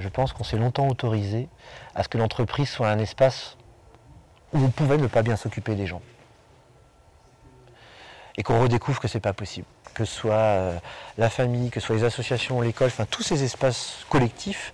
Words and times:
Je 0.00 0.08
pense 0.08 0.32
qu'on 0.32 0.42
s'est 0.42 0.56
longtemps 0.56 0.88
autorisé 0.88 1.48
à 1.94 2.02
ce 2.02 2.08
que 2.08 2.18
l'entreprise 2.18 2.68
soit 2.68 2.88
un 2.88 2.98
espace 2.98 3.56
où 4.52 4.58
on 4.58 4.70
pouvait 4.70 4.98
ne 4.98 5.06
pas 5.06 5.22
bien 5.22 5.36
s'occuper 5.36 5.76
des 5.76 5.86
gens. 5.86 6.02
Et 8.36 8.42
qu'on 8.42 8.60
redécouvre 8.60 9.00
que 9.00 9.06
c'est 9.06 9.20
pas 9.20 9.32
possible. 9.32 9.66
Que 9.94 10.04
ce 10.04 10.12
soit 10.12 10.34
euh, 10.34 10.78
la 11.18 11.30
famille, 11.30 11.70
que 11.70 11.78
ce 11.78 11.86
soit 11.86 11.96
les 11.96 12.04
associations, 12.04 12.60
l'école, 12.60 12.88
enfin 12.88 13.06
tous 13.08 13.22
ces 13.22 13.44
espaces 13.44 14.04
collectifs. 14.10 14.72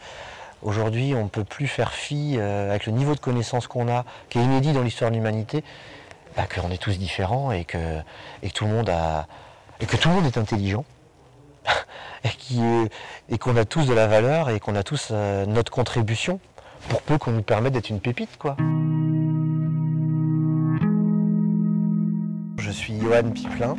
Aujourd'hui, 0.63 1.15
on 1.15 1.25
ne 1.25 1.29
peut 1.29 1.45
plus 1.45 1.67
faire 1.67 1.93
fi, 1.93 2.37
euh, 2.39 2.71
avec 2.71 2.87
le 2.87 2.93
niveau 2.93 3.15
de 3.15 3.21
connaissance 3.21 3.67
qu'on 3.67 3.89
a, 3.89 4.05
qui 4.31 4.39
est 4.39 4.43
inédit 4.43 4.73
dans 4.73 4.83
l'histoire 4.83 5.11
de 5.11 5.17
l'humanité, 5.17 5.63
bah, 6.37 6.47
qu'on 6.47 6.71
est 6.71 6.83
tous 6.83 6.99
différents 6.99 7.53
et 7.53 7.65
que 7.65 8.01
tout 8.55 8.65
le 8.65 8.73
monde 8.73 8.89
est 10.27 10.39
intelligent 10.39 10.85
et 13.29 13.39
qu'on 13.39 13.57
a 13.57 13.65
tous 13.65 13.87
de 13.87 13.95
la 13.95 14.07
valeur 14.07 14.51
et 14.51 14.61
qu'on 14.61 14.77
a 14.77 14.83
tous 14.83 15.09
euh, 15.11 15.47
notre 15.47 15.73
contribution 15.73 16.41
pour 16.89 17.03
peu 17.03 17.19
qu'on 17.19 17.33
nous 17.33 17.43
permette 17.43 17.73
d'être 17.73 17.91
une 17.91 18.01
pépite 18.01 18.37
quoi. 18.39 18.57
Je 22.59 22.71
suis 22.71 22.99
Johan 23.01 23.31
Piplin 23.31 23.77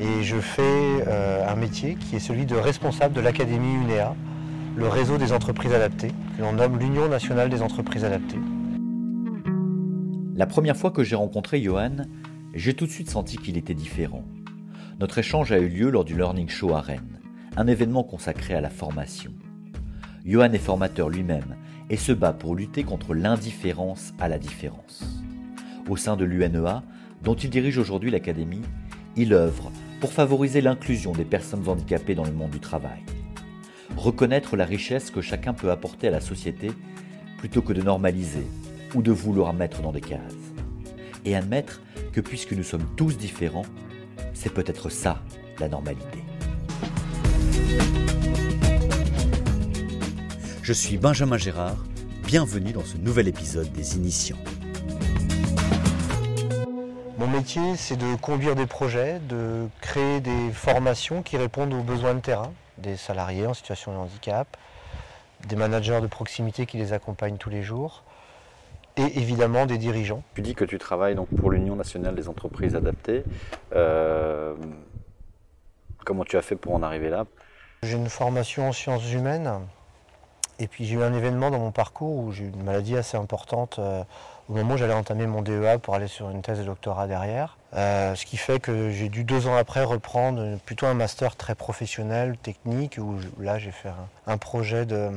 et 0.00 0.22
je 0.22 0.36
fais 0.36 0.62
euh, 0.62 1.48
un 1.48 1.56
métier 1.56 1.96
qui 1.96 2.16
est 2.16 2.20
celui 2.20 2.46
de 2.46 2.56
responsable 2.56 3.14
de 3.14 3.20
l'Académie 3.20 3.74
UNEA, 3.74 4.14
le 4.76 4.88
réseau 4.88 5.18
des 5.18 5.32
entreprises 5.32 5.72
adaptées, 5.72 6.12
que 6.36 6.42
l'on 6.42 6.52
nomme 6.52 6.78
l'Union 6.78 7.08
nationale 7.08 7.50
des 7.50 7.62
entreprises 7.62 8.04
adaptées. 8.04 8.38
La 10.36 10.46
première 10.46 10.76
fois 10.76 10.92
que 10.92 11.02
j'ai 11.02 11.16
rencontré 11.16 11.60
Johan, 11.60 11.96
j'ai 12.54 12.74
tout 12.74 12.86
de 12.86 12.90
suite 12.92 13.10
senti 13.10 13.38
qu'il 13.38 13.56
était 13.56 13.74
différent. 13.74 14.24
Notre 14.98 15.18
échange 15.18 15.52
a 15.52 15.58
eu 15.58 15.68
lieu 15.68 15.90
lors 15.90 16.04
du 16.04 16.16
Learning 16.16 16.48
Show 16.48 16.74
à 16.74 16.80
Rennes, 16.80 17.20
un 17.56 17.68
événement 17.68 18.02
consacré 18.02 18.54
à 18.54 18.60
la 18.60 18.68
formation. 18.68 19.30
Johan 20.26 20.52
est 20.52 20.58
formateur 20.58 21.08
lui-même 21.08 21.54
et 21.88 21.96
se 21.96 22.10
bat 22.10 22.32
pour 22.32 22.56
lutter 22.56 22.82
contre 22.82 23.14
l'indifférence 23.14 24.12
à 24.18 24.26
la 24.26 24.40
différence. 24.40 25.22
Au 25.88 25.96
sein 25.96 26.16
de 26.16 26.24
l'UNEA, 26.24 26.82
dont 27.22 27.36
il 27.36 27.48
dirige 27.48 27.78
aujourd'hui 27.78 28.10
l'académie, 28.10 28.62
il 29.14 29.34
œuvre 29.34 29.70
pour 30.00 30.12
favoriser 30.12 30.60
l'inclusion 30.60 31.12
des 31.12 31.24
personnes 31.24 31.68
handicapées 31.68 32.16
dans 32.16 32.24
le 32.24 32.32
monde 32.32 32.50
du 32.50 32.60
travail. 32.60 33.04
Reconnaître 33.96 34.56
la 34.56 34.64
richesse 34.64 35.12
que 35.12 35.20
chacun 35.20 35.54
peut 35.54 35.70
apporter 35.70 36.08
à 36.08 36.12
la 36.12 36.20
société 36.20 36.72
plutôt 37.38 37.62
que 37.62 37.72
de 37.72 37.82
normaliser 37.82 38.46
ou 38.96 39.02
de 39.02 39.12
vouloir 39.12 39.54
mettre 39.54 39.80
dans 39.80 39.92
des 39.92 40.00
cases. 40.00 40.34
Et 41.24 41.36
admettre 41.36 41.82
que 42.12 42.20
puisque 42.20 42.52
nous 42.52 42.64
sommes 42.64 42.86
tous 42.96 43.16
différents, 43.16 43.64
c'est 44.34 44.52
peut-être 44.52 44.88
ça 44.88 45.18
la 45.58 45.68
normalité. 45.68 46.24
Je 50.62 50.72
suis 50.72 50.98
Benjamin 50.98 51.38
Gérard, 51.38 51.76
bienvenue 52.24 52.72
dans 52.72 52.84
ce 52.84 52.96
nouvel 52.98 53.26
épisode 53.26 53.72
des 53.72 53.96
Initiants. 53.96 54.36
Mon 57.18 57.26
métier, 57.26 57.74
c'est 57.76 57.96
de 57.96 58.14
conduire 58.16 58.54
des 58.54 58.66
projets, 58.66 59.18
de 59.28 59.66
créer 59.80 60.20
des 60.20 60.50
formations 60.52 61.22
qui 61.22 61.36
répondent 61.36 61.72
aux 61.72 61.82
besoins 61.82 62.14
de 62.14 62.20
terrain, 62.20 62.52
des 62.76 62.96
salariés 62.96 63.46
en 63.46 63.54
situation 63.54 63.92
de 63.92 63.96
handicap, 63.96 64.56
des 65.48 65.56
managers 65.56 66.00
de 66.00 66.06
proximité 66.06 66.66
qui 66.66 66.76
les 66.76 66.92
accompagnent 66.92 67.38
tous 67.38 67.50
les 67.50 67.62
jours, 67.62 68.04
et 68.98 69.18
évidemment 69.18 69.66
des 69.66 69.78
dirigeants. 69.78 70.22
Tu 70.34 70.42
dis 70.42 70.54
que 70.54 70.64
tu 70.64 70.78
travailles 70.78 71.14
donc 71.14 71.28
pour 71.28 71.50
l'Union 71.50 71.76
nationale 71.76 72.14
des 72.14 72.28
entreprises 72.28 72.74
adaptées. 72.74 73.24
Euh, 73.74 74.54
comment 76.04 76.24
tu 76.24 76.36
as 76.36 76.42
fait 76.42 76.56
pour 76.56 76.74
en 76.74 76.82
arriver 76.82 77.08
là? 77.08 77.24
J'ai 77.82 77.96
une 77.96 78.08
formation 78.08 78.68
en 78.68 78.72
sciences 78.72 79.12
humaines 79.12 79.52
et 80.58 80.66
puis 80.66 80.84
j'ai 80.84 80.96
eu 80.96 81.02
un 81.02 81.14
événement 81.14 81.50
dans 81.50 81.60
mon 81.60 81.70
parcours 81.70 82.16
où 82.16 82.32
j'ai 82.32 82.44
eu 82.44 82.48
une 82.48 82.64
maladie 82.64 82.96
assez 82.96 83.16
importante 83.16 83.78
euh, 83.78 84.02
au 84.48 84.54
moment 84.54 84.74
où 84.74 84.76
j'allais 84.76 84.94
entamer 84.94 85.26
mon 85.26 85.42
DEA 85.42 85.78
pour 85.80 85.94
aller 85.94 86.08
sur 86.08 86.30
une 86.30 86.42
thèse 86.42 86.58
de 86.58 86.64
doctorat 86.64 87.06
derrière. 87.06 87.56
Euh, 87.74 88.16
ce 88.16 88.26
qui 88.26 88.36
fait 88.36 88.58
que 88.58 88.90
j'ai 88.90 89.08
dû 89.08 89.22
deux 89.22 89.46
ans 89.46 89.54
après 89.54 89.84
reprendre 89.84 90.58
plutôt 90.64 90.86
un 90.86 90.94
master 90.94 91.36
très 91.36 91.54
professionnel, 91.54 92.36
technique, 92.38 92.98
où 92.98 93.18
là 93.38 93.58
j'ai 93.58 93.70
fait 93.70 93.90
un, 93.90 94.32
un 94.32 94.38
projet 94.38 94.86
de 94.86 95.10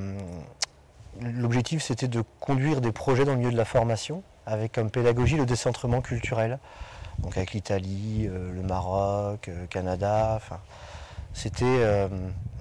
L'objectif, 1.20 1.84
c'était 1.84 2.08
de 2.08 2.24
conduire 2.40 2.82
des 2.82 2.92
projets 2.92 3.26
dans 3.26 3.34
le 3.34 3.40
milieu 3.40 3.52
de 3.52 3.58
la 3.58 3.66
formation, 3.66 4.24
avec 4.46 4.72
comme 4.72 4.90
pédagogie 4.90 5.38
le 5.38 5.46
décentrement 5.46 6.02
culturel. 6.02 6.60
Donc 7.20 7.38
avec 7.38 7.54
l'Italie, 7.54 8.28
euh, 8.30 8.52
le 8.54 8.62
Maroc, 8.62 9.48
le 9.48 9.54
euh, 9.54 9.66
Canada. 9.70 10.40
C'était 11.34 11.64
euh, 11.66 12.10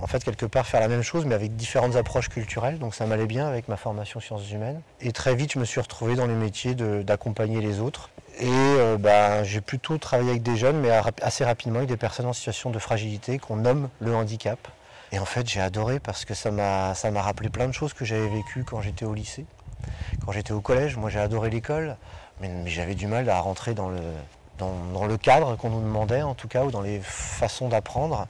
en 0.00 0.06
fait 0.06 0.22
quelque 0.22 0.46
part 0.46 0.66
faire 0.66 0.80
la 0.80 0.88
même 0.88 1.02
chose, 1.02 1.24
mais 1.24 1.34
avec 1.34 1.56
différentes 1.56 1.96
approches 1.96 2.28
culturelles. 2.28 2.78
Donc 2.78 2.94
ça 2.94 3.06
m'allait 3.06 3.26
bien 3.26 3.46
avec 3.48 3.68
ma 3.68 3.76
formation 3.76 4.20
sciences 4.20 4.50
humaines. 4.50 4.80
Et 5.00 5.12
très 5.12 5.34
vite, 5.34 5.52
je 5.52 5.58
me 5.58 5.64
suis 5.64 5.80
retrouvé 5.80 6.14
dans 6.14 6.26
les 6.26 6.34
métiers 6.34 6.74
d'accompagner 6.74 7.60
les 7.60 7.80
autres. 7.80 8.10
Et 8.38 8.96
ben, 9.00 9.42
j'ai 9.42 9.60
plutôt 9.60 9.98
travaillé 9.98 10.30
avec 10.30 10.42
des 10.42 10.56
jeunes, 10.56 10.78
mais 10.78 10.90
assez 11.20 11.44
rapidement 11.44 11.78
avec 11.78 11.88
des 11.88 11.96
personnes 11.96 12.26
en 12.26 12.32
situation 12.32 12.70
de 12.70 12.78
fragilité 12.78 13.38
qu'on 13.38 13.56
nomme 13.56 13.88
le 13.98 14.14
handicap. 14.14 14.68
Et 15.12 15.18
en 15.18 15.24
fait, 15.24 15.48
j'ai 15.48 15.60
adoré 15.60 15.98
parce 15.98 16.24
que 16.24 16.34
ça 16.34 16.50
m'a, 16.50 16.94
rappelé 17.20 17.48
plein 17.48 17.66
de 17.66 17.72
choses 17.72 17.92
que 17.92 18.04
j'avais 18.04 18.28
vécues 18.28 18.64
quand 18.64 18.80
j'étais 18.80 19.04
au 19.04 19.14
lycée. 19.14 19.44
Quand 20.24 20.32
j'étais 20.32 20.52
au 20.52 20.60
collège, 20.60 20.96
moi 20.96 21.10
j'ai 21.10 21.18
adoré 21.18 21.50
l'école, 21.50 21.96
mais, 22.40 22.66
j'avais 22.66 22.94
du 22.94 23.06
mal 23.06 23.28
à 23.28 23.40
rentrer 23.40 23.74
dans 23.74 23.88
le, 23.88 25.16
cadre 25.16 25.56
qu'on 25.56 25.70
nous 25.70 25.80
demandait, 25.80 26.22
en 26.22 26.34
tout 26.34 26.48
cas, 26.48 26.64
ou 26.64 26.70
dans 26.70 26.82
les 26.82 27.00
façons 27.00 27.68
d'apprendre. 27.68 28.26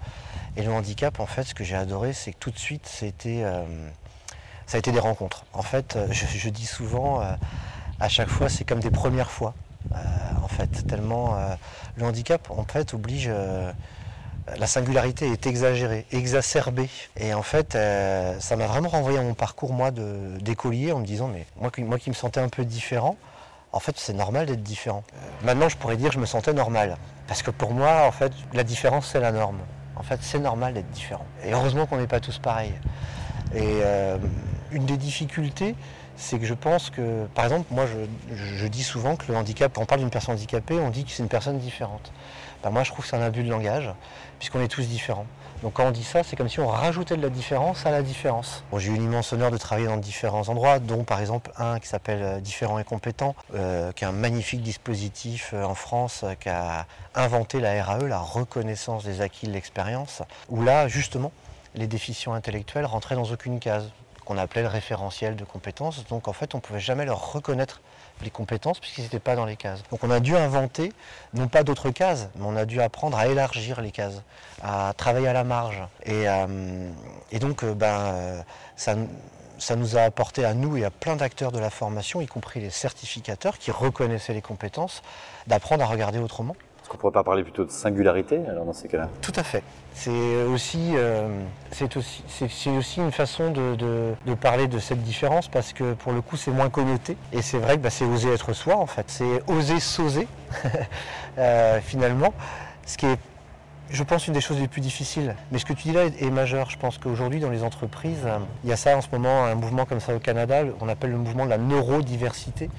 Et 0.56 0.62
le 0.62 0.72
handicap, 0.72 1.20
en 1.20 1.26
fait, 1.26 1.44
ce 1.44 1.54
que 1.54 1.64
j'ai 1.64 1.76
adoré, 1.76 2.12
c'est 2.12 2.32
que 2.32 2.38
tout 2.38 2.50
de 2.50 2.58
suite, 2.58 3.04
euh, 3.26 3.64
ça 4.66 4.76
a 4.76 4.78
été 4.78 4.90
des 4.90 4.98
rencontres. 4.98 5.44
En 5.52 5.62
fait, 5.62 5.96
euh, 5.96 6.06
je, 6.10 6.48
dis 6.48 6.66
souvent, 6.66 7.20
euh, 7.20 7.34
à 8.00 8.08
chaque 8.08 8.28
fois, 8.28 8.48
c'est 8.48 8.64
comme 8.64 8.80
des 8.80 8.90
premières 8.90 9.30
fois. 9.30 9.54
en 10.42 10.48
fait, 10.48 10.86
tellement 10.86 11.36
le 11.96 12.04
handicap, 12.04 12.50
en 12.50 12.64
fait, 12.64 12.94
oblige 12.94 13.30
la 14.58 14.66
singularité 14.66 15.30
est 15.30 15.46
exagérée, 15.46 16.06
exacerbée. 16.12 16.88
Et 17.16 17.34
en 17.34 17.42
fait, 17.42 17.74
euh, 17.74 18.38
ça 18.40 18.56
m'a 18.56 18.66
vraiment 18.66 18.88
renvoyé 18.88 19.18
à 19.18 19.22
mon 19.22 19.34
parcours, 19.34 19.72
moi, 19.72 19.90
d'écolier, 19.90 20.92
en 20.92 21.00
me 21.00 21.06
disant, 21.06 21.28
mais 21.28 21.46
moi, 21.56 21.70
qui 21.98 22.10
me 22.10 22.14
sentais 22.14 22.40
un 22.40 22.48
peu 22.48 22.64
différent, 22.64 23.16
en 23.72 23.80
fait, 23.80 23.96
c'est 23.98 24.12
normal 24.12 24.46
d'être 24.46 24.62
différent. 24.62 25.04
Euh, 25.14 25.46
maintenant, 25.46 25.68
je 25.68 25.76
pourrais 25.76 25.96
dire 25.96 26.10
je 26.10 26.18
me 26.18 26.26
sentais 26.26 26.52
normal. 26.52 26.96
Parce 27.28 27.42
que 27.42 27.50
pour 27.50 27.72
moi, 27.72 28.06
en 28.06 28.12
fait, 28.12 28.32
la 28.52 28.64
différence, 28.64 29.08
c'est 29.12 29.20
la 29.20 29.32
norme. 29.32 29.58
En 29.96 30.02
fait, 30.02 30.18
c'est 30.22 30.40
normal 30.40 30.74
d'être 30.74 30.90
différent. 30.90 31.26
Et 31.44 31.52
heureusement 31.52 31.86
qu'on 31.86 31.98
n'est 31.98 32.06
pas 32.06 32.20
tous 32.20 32.38
pareils. 32.38 32.74
Et 33.54 33.80
euh, 33.82 34.16
une 34.72 34.86
des 34.86 34.96
difficultés, 34.96 35.76
c'est 36.16 36.38
que 36.38 36.46
je 36.46 36.54
pense 36.54 36.90
que, 36.90 37.26
par 37.34 37.44
exemple, 37.44 37.66
moi, 37.70 37.84
je, 38.32 38.66
dis 38.66 38.82
souvent 38.82 39.16
que 39.16 39.30
le 39.30 39.38
handicap, 39.38 39.72
quand 39.74 39.82
on 39.82 39.86
parle 39.86 40.00
d'une 40.00 40.10
personne 40.10 40.34
handicapée, 40.34 40.78
on 40.78 40.90
dit 40.90 41.04
que 41.04 41.10
c'est 41.10 41.22
une 41.22 41.28
personne 41.28 41.58
différente. 41.58 42.12
Ben, 42.62 42.70
moi, 42.70 42.82
je 42.82 42.90
trouve 42.90 43.04
que 43.04 43.10
c'est 43.10 43.16
un 43.16 43.22
abus 43.22 43.42
de 43.42 43.50
langage 43.50 43.90
puisqu'on 44.38 44.60
est 44.60 44.68
tous 44.68 44.86
différents. 44.88 45.26
Donc 45.62 45.74
quand 45.74 45.84
on 45.84 45.90
dit 45.90 46.04
ça, 46.04 46.22
c'est 46.22 46.36
comme 46.36 46.48
si 46.48 46.58
on 46.58 46.66
rajoutait 46.66 47.18
de 47.18 47.22
la 47.22 47.28
différence 47.28 47.84
à 47.84 47.90
la 47.90 48.02
différence. 48.02 48.64
j'ai 48.78 48.90
eu 48.90 48.96
l'immense 48.96 49.32
honneur 49.34 49.50
de 49.50 49.58
travailler 49.58 49.86
dans 49.86 49.98
différents 49.98 50.48
endroits, 50.48 50.78
dont 50.78 51.04
par 51.04 51.20
exemple 51.20 51.52
un 51.58 51.78
qui 51.78 51.86
s'appelle 51.86 52.22
euh, 52.22 52.40
Différents 52.40 52.78
et 52.78 52.84
compétents, 52.84 53.34
euh, 53.54 53.92
qui 53.92 54.04
est 54.04 54.06
un 54.06 54.12
magnifique 54.12 54.62
dispositif 54.62 55.50
euh, 55.52 55.62
en 55.62 55.74
France 55.74 56.24
qui 56.40 56.48
a 56.48 56.86
inventé 57.14 57.60
la 57.60 57.84
RAE, 57.84 58.06
la 58.08 58.18
reconnaissance 58.18 59.04
des 59.04 59.20
acquis 59.20 59.46
de 59.46 59.52
l'expérience, 59.52 60.22
où 60.48 60.62
là, 60.62 60.88
justement, 60.88 61.32
les 61.74 61.86
déficients 61.86 62.32
intellectuels 62.32 62.86
rentraient 62.86 63.14
dans 63.14 63.30
aucune 63.30 63.60
case 63.60 63.90
qu'on 64.24 64.38
appelait 64.38 64.62
le 64.62 64.68
référentiel 64.68 65.36
de 65.36 65.44
compétences. 65.44 66.06
Donc 66.06 66.26
en 66.26 66.32
fait, 66.32 66.54
on 66.54 66.58
ne 66.58 66.62
pouvait 66.62 66.80
jamais 66.80 67.04
leur 67.04 67.32
reconnaître 67.32 67.82
les 68.22 68.30
compétences 68.30 68.80
puisqu'ils 68.80 69.02
n'étaient 69.02 69.18
pas 69.18 69.36
dans 69.36 69.44
les 69.44 69.56
cases. 69.56 69.82
Donc 69.90 70.04
on 70.04 70.10
a 70.10 70.20
dû 70.20 70.36
inventer, 70.36 70.92
non 71.34 71.48
pas 71.48 71.62
d'autres 71.62 71.90
cases, 71.90 72.28
mais 72.36 72.44
on 72.46 72.56
a 72.56 72.64
dû 72.64 72.80
apprendre 72.80 73.16
à 73.16 73.26
élargir 73.26 73.80
les 73.80 73.90
cases, 73.90 74.22
à 74.62 74.92
travailler 74.96 75.28
à 75.28 75.32
la 75.32 75.44
marge. 75.44 75.82
Et, 76.04 76.28
euh, 76.28 76.90
donc 77.40 77.64
euh, 77.64 77.74
ben, 77.74 77.86
euh, 77.86 78.42
ça, 78.76 78.94
ça 79.58 79.76
nous 79.76 79.96
a 79.96 80.02
apporté 80.02 80.44
à 80.44 80.54
nous 80.54 80.76
et 80.76 80.84
à 80.84 80.90
plein 80.90 81.16
d'acteurs 81.16 81.52
de 81.52 81.58
la 81.58 81.70
formation, 81.70 82.20
y 82.20 82.26
compris 82.26 82.60
les 82.60 82.70
certificateurs 82.70 83.58
qui 83.58 83.70
reconnaissaient 83.70 84.34
les 84.34 84.42
compétences, 84.42 85.02
d'apprendre 85.46 85.84
à 85.84 85.86
regarder 85.86 86.18
autrement. 86.18 86.56
Qu'on 86.90 86.96
pourrait 86.96 87.12
pas 87.12 87.22
parler 87.22 87.44
plutôt 87.44 87.64
de 87.64 87.70
singularité 87.70 88.40
alors 88.48 88.64
dans 88.64 88.72
ces 88.72 88.88
cas-là 88.88 89.08
Tout 89.22 89.32
à 89.36 89.44
fait. 89.44 89.62
C'est 89.94 90.42
aussi, 90.42 90.90
euh, 90.96 91.28
aussi, 91.70 92.70
aussi 92.70 93.00
une 93.00 93.12
façon 93.12 93.52
de, 93.52 94.34
parler 94.40 94.66
de 94.66 94.80
cette 94.80 95.00
différence 95.00 95.46
parce 95.46 95.72
que 95.72 95.92
pour 95.94 96.10
le 96.12 96.20
coup 96.20 96.36
c'est 96.36 96.50
moins 96.50 96.68
connoté 96.68 97.16
et 97.32 97.42
c'est 97.42 97.58
vrai 97.58 97.76
que 97.76 97.82
bah, 97.82 97.90
c'est 97.90 98.04
oser 98.04 98.32
être 98.32 98.52
soi 98.54 98.76
en 98.76 98.86
fait, 98.86 99.04
c'est 99.06 99.48
oser 99.48 99.78
s'oser 99.78 100.26
euh, 101.38 101.80
finalement, 101.80 102.34
ce 102.86 102.96
qui 102.98 103.06
est 103.06 103.18
je 103.92 104.02
pense 104.02 104.26
une 104.26 104.34
des 104.34 104.40
choses 104.40 104.60
les 104.60 104.68
plus 104.68 104.80
difficiles. 104.80 105.34
Mais 105.50 105.58
ce 105.58 105.64
que 105.64 105.72
tu 105.72 105.88
dis 105.88 105.92
là 105.92 106.04
est, 106.04 106.30
majeur. 106.30 106.70
Je 106.70 106.78
pense 106.78 106.98
qu'aujourd'hui, 106.98 107.40
dans 107.40 107.50
les 107.50 107.64
entreprises, 107.64 108.24
il 108.62 108.70
y 108.70 108.72
a 108.72 108.76
ça 108.76 108.96
en 108.96 109.00
ce 109.00 109.08
moment, 109.10 109.44
un 109.44 109.56
mouvement 109.56 109.84
comme 109.84 109.98
ça 109.98 110.14
au 110.14 110.20
Canada, 110.20 110.62
on 110.80 110.88
appelle 110.88 111.10
le 111.10 111.18
mouvement 111.18 111.44
de 111.44 111.50
la 111.50 111.58
neurodiversité. 111.58 112.70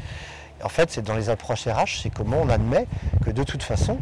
En 0.64 0.70
fait, 0.70 0.92
c'est 0.92 1.02
dans 1.02 1.16
les 1.16 1.30
approches 1.30 1.68
RH, 1.68 2.02
c'est 2.04 2.10
comment 2.10 2.38
on 2.42 2.50
admet 2.50 2.88
que 3.26 3.32
de 3.32 3.44
toute 3.44 3.64
façon, 3.64 3.98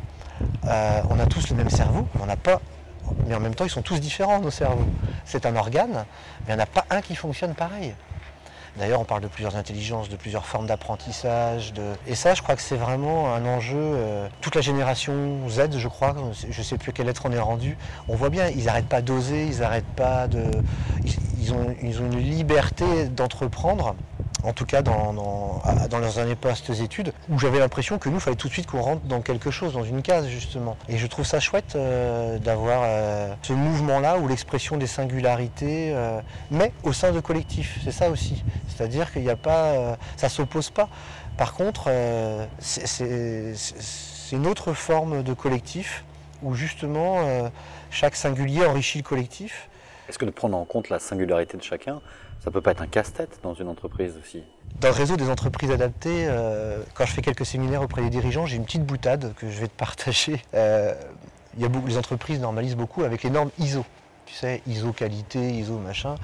euh, 0.66 1.02
on 1.10 1.20
a 1.20 1.26
tous 1.26 1.50
le 1.50 1.56
même 1.56 1.70
cerveau, 1.70 2.08
mais 2.16 2.22
on 2.24 2.28
n'a 2.28 2.38
pas 2.38 2.62
mais 3.28 3.36
en 3.36 3.40
même 3.40 3.56
temps, 3.56 3.66
ils 3.66 3.72
sont 3.72 3.82
tous 3.82 4.00
différents, 4.00 4.40
nos 4.40 4.52
cerveaux. 4.52 4.86
C'est 5.26 5.46
un 5.46 5.56
organe, 5.56 6.06
mais 6.46 6.54
il 6.54 6.56
n'y 6.56 6.62
en 6.62 6.64
a 6.64 6.68
pas 6.68 6.86
un 6.90 7.02
qui 7.02 7.16
fonctionne 7.16 7.54
pareil. 7.54 7.96
D'ailleurs, 8.78 9.02
on 9.02 9.06
parle 9.06 9.22
de 9.22 9.28
plusieurs 9.28 9.56
intelligences, 9.56 10.10
de 10.10 10.16
plusieurs 10.16 10.46
formes 10.46 10.68
d'apprentissage. 10.68 11.74
Et 12.08 12.16
ça, 12.16 12.34
je 12.34 12.42
crois 12.42 12.56
que 12.56 12.62
c'est 12.62 12.78
vraiment 12.78 13.34
un 13.34 13.46
enjeu. 13.46 13.78
Euh, 13.78 14.28
toute 14.42 14.56
la 14.56 14.62
génération 14.62 15.50
Z, 15.50 15.78
je 15.78 15.88
crois, 15.88 16.16
je 16.50 16.58
ne 16.58 16.64
sais 16.64 16.78
plus 16.78 16.94
quelle 16.94 17.08
lettre 17.08 17.24
on 17.26 17.32
est 17.32 17.40
rendu, 17.40 17.78
on 18.08 18.16
voit 18.16 18.30
bien, 18.30 18.48
ils 18.48 18.66
n'arrêtent 18.66 18.88
pas 18.88 19.02
d'oser, 19.02 19.48
ils 19.48 19.60
n'arrêtent 19.60 19.96
pas 19.96 20.28
de. 20.28 20.44
ils 21.40 21.52
ont 21.54 21.76
une 21.82 22.20
liberté 22.20 23.10
d'entreprendre 23.10 23.96
en 24.44 24.54
tout 24.54 24.66
cas 24.66 24.82
dans, 24.82 25.14
leurs 26.00 26.20
années 26.20 26.36
post-études, 26.36 27.14
où 27.30 27.40
j'avais 27.40 27.60
l'impression 27.60 27.98
que 27.98 28.10
nous, 28.10 28.16
il 28.18 28.22
fallait 28.22 28.36
tout 28.36 28.48
de 28.48 28.54
suite 28.54 28.68
qu'on 28.68 28.82
rentre 28.82 29.06
dans 29.06 29.22
quelque 29.22 29.52
chose, 29.52 29.74
dans 29.74 29.84
une 29.84 30.02
case 30.02 30.28
justement. 30.28 30.78
Et 30.88 30.98
je 30.98 31.08
trouve 31.08 31.26
ça 31.26 31.40
chouette 31.40 31.76
euh, 31.76 32.38
d'avoir 32.38 32.82
euh, 32.84 33.34
ce 33.42 33.54
mouvement-là 33.54 34.18
où 34.18 34.28
l'expression 34.28 34.78
des 34.78 34.88
singularités, 34.88 35.92
euh, 35.94 36.22
mais 36.52 36.72
au 36.84 36.94
sein 36.94 37.12
de 37.12 37.20
collectifs, 37.20 37.80
c'est 37.84 37.92
ça 37.92 38.10
aussi. 38.10 38.44
C'est-à-dire 38.68 39.12
qu'il 39.12 39.24
n'y 39.24 39.30
a 39.30 39.36
pas, 39.36 39.98
ça 40.16 40.30
s'oppose 40.30 40.70
pas. 40.70 40.88
Par 41.38 41.54
contre, 41.54 41.90
c'est 42.60 43.54
une 44.32 44.48
autre 44.48 44.74
forme 44.74 45.22
de 45.24 45.34
collectif 45.34 46.06
où 46.44 46.54
justement 46.54 47.52
chaque 47.92 48.16
singulier 48.16 48.66
enrichit 48.66 49.00
le 49.00 49.04
collectif. 49.04 49.70
Est-ce 50.08 50.18
que 50.18 50.26
de 50.26 50.32
prendre 50.32 50.58
en 50.58 50.66
compte 50.66 50.90
la 50.90 51.00
singularité 51.00 51.58
de 51.58 51.64
chacun, 51.64 52.02
ça 52.44 52.52
peut 52.52 52.62
pas 52.62 52.72
être 52.72 52.82
un 52.82 52.88
casse-tête 52.88 53.40
dans 53.44 53.54
une 53.54 53.68
entreprise 53.68 54.14
aussi 54.18 54.44
Dans 54.80 54.88
le 54.88 54.94
réseau 54.94 55.18
des 55.18 55.30
entreprises 55.30 55.72
adaptées, 55.72 56.26
euh, 56.28 56.82
quand 56.94 57.06
je 57.06 57.12
fais 57.12 57.22
quelques 57.22 57.46
séminaires 57.46 57.82
auprès 57.82 58.02
des 58.02 58.10
dirigeants, 58.10 58.46
j'ai 58.46 58.56
une 58.56 58.66
petite 58.66 58.86
boutade 58.86 59.34
que 59.36 59.50
je 59.50 59.60
vais 59.60 59.68
te 59.68 59.78
partager. 59.78 60.42
Euh, 60.56 60.94
y 61.58 61.66
a 61.66 61.70
les 61.88 61.98
entreprises 61.98 62.40
normalisent 62.40 62.76
beaucoup 62.76 63.04
avec 63.04 63.24
les 63.24 63.30
normes 63.30 63.50
ISO. 63.60 63.86
Tu 64.26 64.34
sais, 64.34 64.62
ISO 64.68 64.92
qualité, 64.94 65.40
ISO 65.52 65.78
machin. 65.78 66.16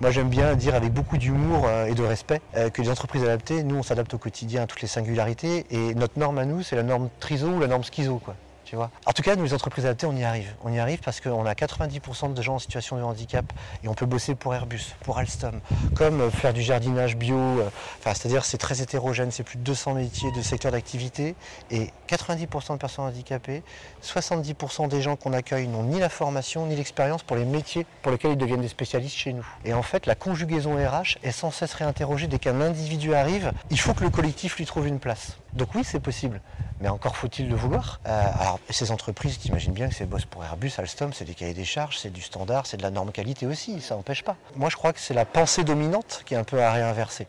Moi, 0.00 0.10
j'aime 0.10 0.28
bien 0.28 0.54
dire 0.54 0.74
avec 0.74 0.92
beaucoup 0.92 1.16
d'humour 1.16 1.66
euh, 1.66 1.86
et 1.86 1.94
de 1.94 2.02
respect 2.02 2.40
que 2.72 2.82
les 2.82 2.90
entreprises 2.90 3.22
adaptées, 3.22 3.62
nous, 3.62 3.76
on 3.76 3.82
s'adapte 3.82 4.14
au 4.14 4.18
quotidien 4.18 4.62
à 4.62 4.66
toutes 4.66 4.82
les 4.82 4.88
singularités. 4.88 5.66
Et 5.70 5.94
notre 5.94 6.18
norme 6.18 6.38
à 6.38 6.44
nous, 6.44 6.62
c'est 6.62 6.76
la 6.76 6.82
norme 6.82 7.08
TRISO 7.20 7.48
ou 7.48 7.60
la 7.60 7.66
norme 7.66 7.84
SCHIZO. 7.84 8.18
Quoi. 8.18 8.34
En 8.74 9.12
tout 9.12 9.22
cas, 9.22 9.36
nous, 9.36 9.44
les 9.44 9.54
entreprises 9.54 9.86
adaptées, 9.86 10.06
on 10.06 10.16
y 10.16 10.24
arrive. 10.24 10.52
On 10.64 10.72
y 10.72 10.78
arrive 10.78 10.98
parce 11.00 11.20
qu'on 11.20 11.46
a 11.46 11.52
90% 11.54 12.34
de 12.34 12.42
gens 12.42 12.56
en 12.56 12.58
situation 12.58 12.96
de 12.96 13.02
handicap 13.02 13.44
et 13.84 13.88
on 13.88 13.94
peut 13.94 14.06
bosser 14.06 14.34
pour 14.34 14.54
Airbus, 14.54 14.94
pour 15.04 15.18
Alstom, 15.18 15.60
comme 15.94 16.20
euh, 16.20 16.30
faire 16.30 16.52
du 16.52 16.62
jardinage 16.62 17.16
bio. 17.16 17.36
Euh, 17.36 17.70
c'est-à-dire 18.04 18.44
c'est 18.44 18.58
très 18.58 18.82
hétérogène, 18.82 19.30
c'est 19.30 19.42
plus 19.42 19.58
de 19.58 19.62
200 19.62 19.94
métiers 19.94 20.32
de 20.32 20.42
secteurs 20.42 20.72
d'activité 20.72 21.34
et 21.70 21.90
90% 22.08 22.72
de 22.72 22.78
personnes 22.78 23.04
handicapées, 23.04 23.62
70% 24.02 24.88
des 24.88 25.02
gens 25.02 25.16
qu'on 25.16 25.32
accueille 25.32 25.68
n'ont 25.68 25.84
ni 25.84 26.00
la 26.00 26.08
formation 26.08 26.66
ni 26.66 26.76
l'expérience 26.76 27.22
pour 27.22 27.36
les 27.36 27.44
métiers 27.44 27.86
pour 28.02 28.12
lesquels 28.12 28.32
ils 28.32 28.38
deviennent 28.38 28.60
des 28.60 28.68
spécialistes 28.68 29.16
chez 29.16 29.32
nous. 29.32 29.46
Et 29.64 29.74
en 29.74 29.82
fait, 29.82 30.06
la 30.06 30.14
conjugaison 30.14 30.74
RH 30.76 31.18
est 31.22 31.32
sans 31.32 31.50
cesse 31.50 31.74
réinterrogée 31.74 32.26
dès 32.26 32.38
qu'un 32.38 32.60
individu 32.60 33.14
arrive. 33.14 33.52
Il 33.70 33.78
faut 33.78 33.94
que 33.94 34.04
le 34.04 34.10
collectif 34.10 34.56
lui 34.56 34.66
trouve 34.66 34.86
une 34.86 34.98
place. 34.98 35.36
Donc 35.56 35.74
oui, 35.74 35.84
c'est 35.84 36.00
possible, 36.00 36.42
mais 36.82 36.88
encore 36.88 37.16
faut-il 37.16 37.48
le 37.48 37.56
vouloir. 37.56 38.00
Euh, 38.06 38.22
alors 38.38 38.60
ces 38.68 38.90
entreprises, 38.90 39.38
tu 39.38 39.48
imagines 39.48 39.72
bien 39.72 39.88
que 39.88 39.94
c'est 39.94 40.04
boss 40.04 40.26
pour 40.26 40.44
Airbus, 40.44 40.72
Alstom, 40.76 41.14
c'est 41.14 41.24
des 41.24 41.32
cahiers 41.32 41.54
des 41.54 41.64
charges, 41.64 41.96
c'est 41.96 42.12
du 42.12 42.20
standard, 42.20 42.66
c'est 42.66 42.76
de 42.76 42.82
la 42.82 42.90
norme 42.90 43.10
qualité 43.10 43.46
aussi, 43.46 43.80
ça 43.80 43.94
n'empêche 43.94 44.22
pas. 44.22 44.36
Moi 44.54 44.68
je 44.68 44.76
crois 44.76 44.92
que 44.92 45.00
c'est 45.00 45.14
la 45.14 45.24
pensée 45.24 45.64
dominante 45.64 46.22
qui 46.26 46.34
est 46.34 46.36
un 46.36 46.44
peu 46.44 46.62
à 46.62 46.72
réinverser. 46.72 47.26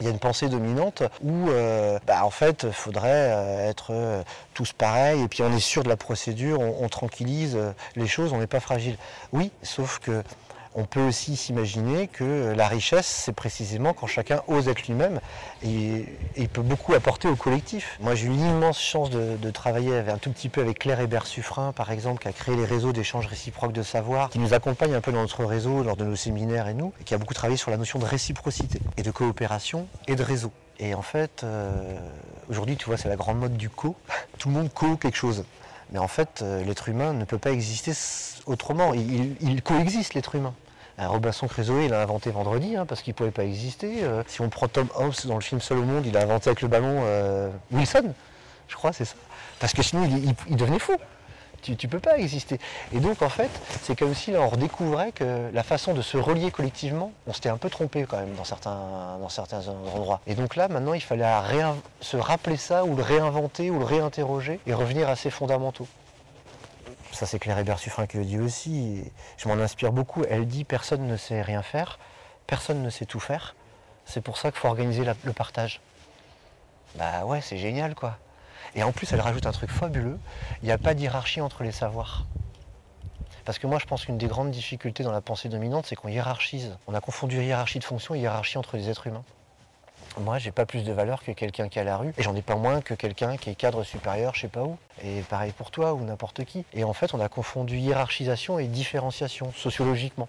Il 0.00 0.04
y 0.04 0.08
a 0.08 0.10
une 0.10 0.18
pensée 0.18 0.50
dominante 0.50 1.02
où, 1.24 1.48
euh, 1.48 1.98
bah, 2.06 2.26
en 2.26 2.28
fait, 2.28 2.64
il 2.64 2.72
faudrait 2.72 3.32
euh, 3.32 3.70
être 3.70 4.22
tous 4.52 4.74
pareils, 4.74 5.22
et 5.22 5.28
puis 5.28 5.42
on 5.42 5.50
est 5.50 5.58
sûr 5.58 5.82
de 5.82 5.88
la 5.88 5.96
procédure, 5.96 6.60
on 6.60 6.86
tranquillise 6.90 7.58
les 7.94 8.06
choses, 8.06 8.34
on 8.34 8.38
n'est 8.38 8.46
pas 8.46 8.60
fragile. 8.60 8.98
Oui, 9.32 9.50
sauf 9.62 9.98
que 10.00 10.22
on 10.76 10.84
peut 10.84 11.00
aussi 11.00 11.36
s'imaginer 11.36 12.06
que 12.06 12.52
la 12.54 12.68
richesse, 12.68 13.06
c'est 13.06 13.32
précisément 13.32 13.94
quand 13.94 14.06
chacun 14.06 14.42
ose 14.46 14.68
être 14.68 14.86
lui-même 14.86 15.20
et, 15.64 16.04
il 16.36 16.48
peut 16.50 16.62
beaucoup 16.62 16.92
apporter 16.92 17.28
au 17.28 17.34
collectif. 17.34 17.98
Moi, 18.00 18.14
j'ai 18.14 18.26
eu 18.26 18.30
l'immense 18.30 18.78
chance 18.78 19.10
de, 19.10 19.50
travailler 19.50 19.96
un 19.96 20.18
tout 20.18 20.30
petit 20.30 20.50
peu 20.50 20.60
avec 20.60 20.80
Claire 20.80 21.00
Hébert-Suffrin, 21.00 21.72
par 21.72 21.90
exemple, 21.90 22.20
qui 22.20 22.28
a 22.28 22.32
créé 22.32 22.54
les 22.56 22.66
réseaux 22.66 22.92
d'échange 22.92 23.26
réciproque 23.26 23.72
de 23.72 23.82
savoir, 23.82 24.28
qui 24.28 24.38
nous 24.38 24.52
accompagne 24.52 24.94
un 24.94 25.00
peu 25.00 25.12
dans 25.12 25.22
notre 25.22 25.44
réseau 25.44 25.82
lors 25.82 25.96
de 25.96 26.04
nos 26.04 26.14
séminaires 26.14 26.68
et 26.68 26.74
nous, 26.74 26.92
et 27.00 27.04
qui 27.04 27.14
a 27.14 27.18
beaucoup 27.18 27.32
travaillé 27.32 27.56
sur 27.56 27.70
la 27.70 27.78
notion 27.78 27.98
de 27.98 28.04
réciprocité 28.04 28.80
et 28.98 29.02
de 29.02 29.10
coopération 29.10 29.88
et 30.06 30.14
de 30.14 30.22
réseau. 30.22 30.52
Et 30.78 30.94
en 30.94 31.00
fait, 31.00 31.42
euh, 31.42 31.98
aujourd'hui, 32.50 32.76
tu 32.76 32.84
vois, 32.84 32.98
c'est 32.98 33.08
la 33.08 33.16
grande 33.16 33.38
mode 33.38 33.56
du 33.56 33.70
co. 33.70 33.96
Tout 34.38 34.50
le 34.50 34.54
monde 34.54 34.70
co 34.74 34.96
quelque 34.96 35.16
chose. 35.16 35.44
Mais 35.90 35.98
en 35.98 36.08
fait, 36.08 36.42
euh, 36.42 36.62
l'être 36.64 36.90
humain 36.90 37.14
ne 37.14 37.24
peut 37.24 37.38
pas 37.38 37.52
exister 37.52 37.92
autrement. 38.44 38.92
il 38.92 39.62
coexiste, 39.62 40.12
l'être 40.12 40.34
humain. 40.34 40.52
Robinson 40.98 41.46
Crusoe, 41.46 41.84
il 41.84 41.94
a 41.94 42.00
inventé 42.00 42.30
vendredi, 42.30 42.76
hein, 42.76 42.86
parce 42.86 43.02
qu'il 43.02 43.12
ne 43.12 43.16
pouvait 43.16 43.30
pas 43.30 43.44
exister. 43.44 44.02
Euh, 44.02 44.22
si 44.26 44.40
on 44.40 44.48
prend 44.48 44.68
Tom 44.68 44.88
Hobbs 44.94 45.26
dans 45.26 45.34
le 45.34 45.42
film 45.42 45.60
Seul 45.60 45.78
au 45.78 45.82
monde, 45.82 46.06
il 46.06 46.16
a 46.16 46.22
inventé 46.22 46.48
avec 46.48 46.62
le 46.62 46.68
ballon 46.68 47.02
euh, 47.04 47.50
Wilson, 47.70 48.14
je 48.68 48.74
crois, 48.74 48.92
c'est 48.92 49.04
ça. 49.04 49.16
Parce 49.60 49.72
que 49.72 49.82
sinon, 49.82 50.08
il, 50.48 50.56
devenait 50.56 50.78
fou. 50.78 50.96
Tu 51.62 51.72
ne 51.72 51.90
peux 51.90 51.98
pas 51.98 52.18
exister. 52.18 52.60
Et 52.92 53.00
donc, 53.00 53.22
en 53.22 53.28
fait, 53.28 53.50
c'est 53.82 53.98
comme 53.98 54.14
si 54.14 54.30
là, 54.30 54.40
on 54.40 54.48
redécouvrait 54.48 55.10
que 55.10 55.50
la 55.52 55.62
façon 55.62 55.94
de 55.94 56.02
se 56.02 56.16
relier 56.16 56.50
collectivement, 56.50 57.12
on 57.26 57.32
s'était 57.32 57.48
un 57.48 57.56
peu 57.56 57.68
trompé 57.70 58.04
quand 58.08 58.18
même 58.18 58.34
dans 58.34 58.44
certains, 58.44 59.18
dans 59.20 59.28
certains 59.28 59.66
endroits. 59.66 60.20
Et 60.26 60.34
donc 60.34 60.54
là, 60.54 60.68
maintenant, 60.68 60.94
il 60.94 61.00
fallait 61.00 61.24
se 62.00 62.16
rappeler 62.16 62.56
ça, 62.56 62.84
ou 62.84 62.94
le 62.94 63.02
réinventer, 63.02 63.70
ou 63.70 63.80
le 63.80 63.84
réinterroger, 63.84 64.60
et 64.66 64.74
revenir 64.74 65.08
à 65.08 65.16
ses 65.16 65.30
fondamentaux 65.30 65.88
ça 67.16 67.26
c'est 67.26 67.38
Claire 67.38 67.58
Hébert-Suffrin 67.58 68.06
qui 68.06 68.18
le 68.18 68.24
dit 68.24 68.38
aussi, 68.38 69.02
je 69.38 69.48
m'en 69.48 69.54
inspire 69.54 69.90
beaucoup, 69.90 70.22
elle 70.28 70.46
dit 70.46 70.64
personne 70.64 71.06
ne 71.06 71.16
sait 71.16 71.40
rien 71.40 71.62
faire, 71.62 71.98
personne 72.46 72.82
ne 72.82 72.90
sait 72.90 73.06
tout 73.06 73.20
faire, 73.20 73.56
c'est 74.04 74.20
pour 74.20 74.36
ça 74.36 74.50
qu'il 74.50 74.60
faut 74.60 74.68
organiser 74.68 75.04
le 75.04 75.32
partage. 75.32 75.80
Bah 76.96 77.24
ouais, 77.24 77.40
c'est 77.40 77.56
génial 77.56 77.94
quoi. 77.94 78.18
Et 78.74 78.82
en 78.82 78.92
plus, 78.92 79.10
elle 79.12 79.20
rajoute 79.20 79.46
un 79.46 79.52
truc 79.52 79.70
fabuleux, 79.70 80.18
il 80.62 80.66
n'y 80.66 80.72
a 80.72 80.78
pas 80.78 80.92
d'hierarchie 80.92 81.40
entre 81.40 81.62
les 81.62 81.72
savoirs. 81.72 82.26
Parce 83.46 83.58
que 83.58 83.66
moi, 83.66 83.78
je 83.78 83.86
pense 83.86 84.04
qu'une 84.04 84.18
des 84.18 84.26
grandes 84.26 84.50
difficultés 84.50 85.02
dans 85.02 85.12
la 85.12 85.20
pensée 85.20 85.48
dominante, 85.48 85.86
c'est 85.86 85.96
qu'on 85.96 86.08
hiérarchise. 86.08 86.76
On 86.86 86.94
a 86.94 87.00
confondu 87.00 87.42
hiérarchie 87.42 87.78
de 87.78 87.84
fonction 87.84 88.14
et 88.14 88.18
hiérarchie 88.18 88.58
entre 88.58 88.76
les 88.76 88.90
êtres 88.90 89.06
humains. 89.06 89.24
Moi, 90.18 90.38
j'ai 90.38 90.50
pas 90.50 90.64
plus 90.64 90.82
de 90.82 90.92
valeur 90.92 91.22
que 91.22 91.32
quelqu'un 91.32 91.68
qui 91.68 91.78
est 91.78 91.82
à 91.82 91.84
la 91.84 91.98
rue, 91.98 92.14
et 92.16 92.22
j'en 92.22 92.34
ai 92.34 92.42
pas 92.42 92.56
moins 92.56 92.80
que 92.80 92.94
quelqu'un 92.94 93.36
qui 93.36 93.50
est 93.50 93.54
cadre 93.54 93.84
supérieur, 93.84 94.34
je 94.34 94.42
sais 94.42 94.48
pas 94.48 94.62
où. 94.62 94.78
Et 95.04 95.20
pareil 95.20 95.52
pour 95.52 95.70
toi 95.70 95.92
ou 95.92 96.02
n'importe 96.04 96.44
qui. 96.44 96.64
Et 96.72 96.84
en 96.84 96.94
fait, 96.94 97.12
on 97.12 97.20
a 97.20 97.28
confondu 97.28 97.76
hiérarchisation 97.76 98.58
et 98.58 98.66
différenciation 98.66 99.52
sociologiquement. 99.52 100.28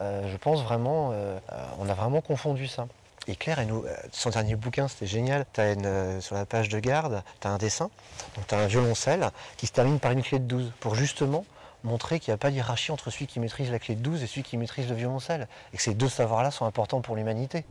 Euh, 0.00 0.30
je 0.30 0.36
pense 0.38 0.62
vraiment, 0.62 1.10
euh, 1.12 1.38
on 1.78 1.88
a 1.88 1.94
vraiment 1.94 2.22
confondu 2.22 2.66
ça. 2.66 2.86
Et 3.26 3.36
Claire, 3.36 3.58
euh, 3.58 3.82
son 4.10 4.30
dernier 4.30 4.56
bouquin, 4.56 4.88
c'était 4.88 5.06
génial. 5.06 5.44
As 5.58 6.20
sur 6.22 6.34
la 6.34 6.46
page 6.46 6.70
de 6.70 6.78
garde, 6.78 7.22
tu 7.40 7.46
as 7.46 7.50
un 7.50 7.58
dessin, 7.58 7.90
donc 8.36 8.46
tu 8.46 8.54
as 8.54 8.58
un 8.58 8.66
violoncelle 8.66 9.30
qui 9.58 9.66
se 9.66 9.72
termine 9.72 10.00
par 10.00 10.12
une 10.12 10.22
clé 10.22 10.38
de 10.38 10.44
12, 10.44 10.72
pour 10.80 10.94
justement 10.94 11.44
montrer 11.84 12.20
qu'il 12.20 12.32
n'y 12.32 12.34
a 12.34 12.38
pas 12.38 12.50
d'hierarchie 12.50 12.92
entre 12.92 13.10
celui 13.10 13.26
qui 13.26 13.40
maîtrise 13.40 13.70
la 13.70 13.78
clé 13.78 13.94
de 13.94 14.00
12 14.00 14.22
et 14.22 14.26
celui 14.26 14.42
qui 14.42 14.56
maîtrise 14.56 14.88
le 14.88 14.94
violoncelle. 14.94 15.46
Et 15.74 15.76
que 15.76 15.82
ces 15.82 15.94
deux 15.94 16.08
savoirs-là 16.08 16.50
sont 16.50 16.64
importants 16.64 17.02
pour 17.02 17.16
l'humanité. 17.16 17.64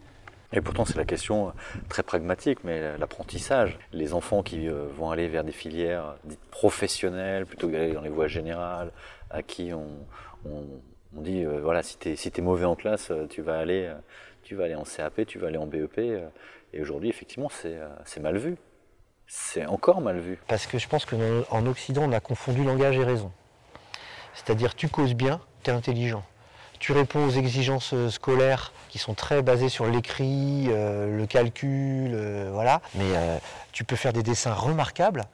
Et 0.52 0.62
pourtant, 0.62 0.84
c'est 0.84 0.98
la 0.98 1.06
question 1.06 1.54
très 1.90 2.02
pragmatique, 2.02 2.60
mais 2.64 2.98
l'apprentissage. 2.98 3.78
Les 3.94 4.14
enfants 4.14 4.42
qui 4.42 4.68
euh, 4.68 4.88
vont 4.96 5.12
aller 5.12 5.28
vers 5.28 5.44
des 5.44 5.52
filières 5.52 6.16
dites 6.24 6.44
professionnelles 6.50 7.46
plutôt 7.46 7.68
que 7.68 7.74
d'aller 7.74 7.94
dans 7.94 8.02
les 8.02 8.10
voies 8.10 8.28
générales, 8.28 8.92
à 9.30 9.44
qui 9.44 9.72
on, 9.74 9.88
dit 11.12 11.44
euh, 11.44 11.60
voilà, 11.62 11.84
si 11.84 11.98
tu 11.98 12.10
es, 12.10 12.16
si 12.16 12.32
mauvais 12.42 12.66
en 12.66 12.76
classe, 12.76 13.12
euh, 13.12 13.28
tu 13.28 13.42
vas, 13.42 13.60
aller, 13.60 13.94
tu 14.42 14.56
vas 14.56 14.66
aller 14.66 14.76
en 14.76 14.84
CAP, 14.84 15.26
tu 15.28 15.38
vas 15.38 15.48
aller 15.48 15.58
en 15.58 15.68
BEP. 15.68 16.00
Et 16.74 16.82
aujourd'hui, 16.82 17.10
effectivement, 17.10 17.50
c'est 17.50 18.20
mal 18.20 18.38
vu. 18.38 18.58
C'est 19.28 19.68
encore 19.68 20.02
mal 20.02 20.20
vu. 20.20 20.40
Parce 20.48 20.66
que 20.66 20.80
je 20.80 20.88
pense 20.88 21.06
qu'en 21.06 21.66
Occident, 21.68 22.04
on 22.06 22.12
a 22.12 22.20
confondu 22.20 22.64
langage 22.64 22.98
et 22.98 23.04
raison. 23.04 23.32
C'est-à-dire, 24.34 24.74
tu 24.74 24.90
causes 24.90 25.14
bien, 25.14 25.42
tu 25.64 25.70
es 25.70 25.74
intelligent 25.74 26.24
tu 26.80 26.94
réponds 26.94 27.26
aux 27.26 27.32
exigences 27.32 27.94
euh, 27.94 28.10
scolaires 28.10 28.72
qui 28.88 28.98
sont 28.98 29.14
très 29.14 29.42
basées 29.42 29.70
sur 29.70 29.86
l'écrit, 29.86 30.68
euh, 30.70 31.16
le 31.16 31.28
calcul, 31.28 32.12
euh, 32.14 32.50
voilà. 32.52 32.82
Mais 32.96 33.12
tu 33.72 33.84
peux 33.84 33.96
faire 33.96 34.14
des 34.14 34.24
dessins 34.24 34.54
remarquables. 34.54 35.26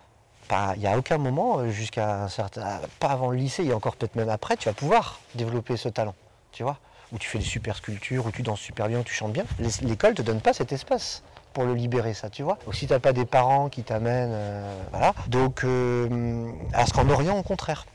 Il 0.75 0.79
n'y 0.79 0.87
a 0.87 0.97
aucun 0.97 1.17
moment, 1.17 1.69
jusqu'à 1.71 2.23
un 2.23 2.27
certain. 2.27 2.81
Pas 2.99 3.07
avant 3.07 3.31
le 3.31 3.37
lycée, 3.37 3.63
et 3.63 3.73
encore 3.73 3.95
peut-être 3.95 4.15
même 4.15 4.29
après, 4.29 4.57
tu 4.57 4.67
vas 4.67 4.73
pouvoir 4.73 5.19
développer 5.33 5.77
ce 5.77 5.89
talent. 5.89 6.13
Tu 6.51 6.63
vois 6.63 6.77
Où 7.11 7.17
tu 7.17 7.27
fais 7.29 7.39
des 7.39 7.45
super 7.45 7.77
sculptures, 7.77 8.25
où 8.25 8.31
tu 8.31 8.43
danses 8.43 8.59
super 8.59 8.87
bien, 8.87 9.01
tu 9.01 9.13
chantes 9.13 9.33
bien. 9.33 9.45
L'école 9.81 10.11
ne 10.11 10.15
te 10.15 10.21
donne 10.21 10.41
pas 10.41 10.53
cet 10.53 10.71
espace 10.71 11.23
pour 11.53 11.63
le 11.63 11.73
libérer, 11.73 12.13
ça, 12.13 12.29
tu 12.29 12.43
vois. 12.43 12.59
Ou 12.67 12.73
si 12.73 12.85
tu 12.85 12.93
n'as 12.93 12.99
pas 12.99 13.13
des 13.13 13.25
parents 13.25 13.69
qui 13.69 13.83
t'amènent. 13.83 14.37
voilà. 14.91 15.13
Donc, 15.27 15.65
à 16.73 16.85
ce 16.85 16.93
qu'en 16.93 17.09
Orient, 17.09 17.37
au 17.37 17.43
contraire 17.43 17.85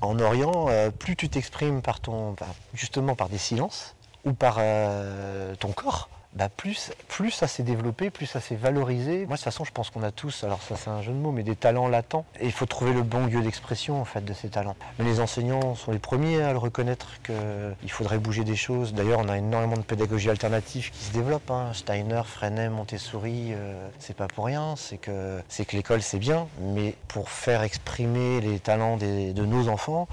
en 0.00 0.18
Orient, 0.18 0.66
euh, 0.68 0.90
plus 0.90 1.16
tu 1.16 1.28
t'exprimes 1.28 1.82
par 1.82 2.00
ton, 2.00 2.34
justement 2.74 3.14
par 3.14 3.28
des 3.28 3.38
silences 3.38 3.94
ou 4.24 4.32
par 4.32 4.56
euh, 4.58 5.54
ton 5.56 5.72
corps, 5.72 6.08
bah 6.34 6.48
plus, 6.48 6.92
ça 7.32 7.48
s'est 7.48 7.64
développé, 7.64 8.08
plus 8.10 8.26
ça 8.26 8.40
s'est 8.40 8.54
valorisé. 8.54 9.26
Moi, 9.26 9.26
de 9.26 9.32
toute 9.32 9.40
façon, 9.40 9.64
je 9.64 9.72
pense 9.72 9.90
qu'on 9.90 10.04
a 10.04 10.12
tous, 10.12 10.44
alors 10.44 10.62
ça 10.62 10.76
c'est 10.76 10.88
un 10.88 11.02
jeu 11.02 11.12
de 11.12 11.16
mots, 11.16 11.32
mais 11.32 11.42
des 11.42 11.56
talents 11.56 11.88
latents. 11.88 12.24
Et 12.38 12.46
il 12.46 12.52
faut 12.52 12.66
trouver 12.66 12.92
le 12.92 13.02
bon 13.02 13.26
lieu 13.26 13.42
d'expression 13.42 14.00
en 14.00 14.04
fait 14.04 14.24
de 14.24 14.32
ces 14.32 14.48
talents. 14.48 14.76
Les 15.00 15.18
enseignants 15.18 15.74
sont 15.74 15.90
les 15.90 15.98
premiers 15.98 16.40
à 16.42 16.52
le 16.52 16.58
reconnaître 16.58 17.20
qu'il 17.22 17.90
faudrait 17.90 18.18
bouger 18.18 18.44
des 18.44 18.54
choses. 18.54 18.94
D'ailleurs, 18.94 19.20
on 19.20 19.28
a 19.28 19.38
énormément 19.38 19.76
de 19.76 19.82
pédagogie 19.82 20.30
alternative 20.30 20.92
qui 20.92 21.04
se 21.04 21.12
développe. 21.12 21.50
Hein. 21.50 21.72
Steiner, 21.74 22.22
Freinet, 22.24 22.68
Montessori, 22.68 23.48
euh, 23.50 23.88
c'est 23.98 24.16
pas 24.16 24.28
pour 24.28 24.44
rien. 24.44 24.76
C'est 24.76 24.98
que, 24.98 25.42
c'est 25.48 25.64
que 25.64 25.74
l'école 25.74 26.00
c'est 26.00 26.20
bien, 26.20 26.46
mais 26.60 26.94
pour 27.08 27.28
faire 27.30 27.62
exprimer 27.64 28.40
les 28.40 28.60
talents 28.60 28.96
de 28.96 29.44
nos 29.44 29.68
enfants, 29.68 30.06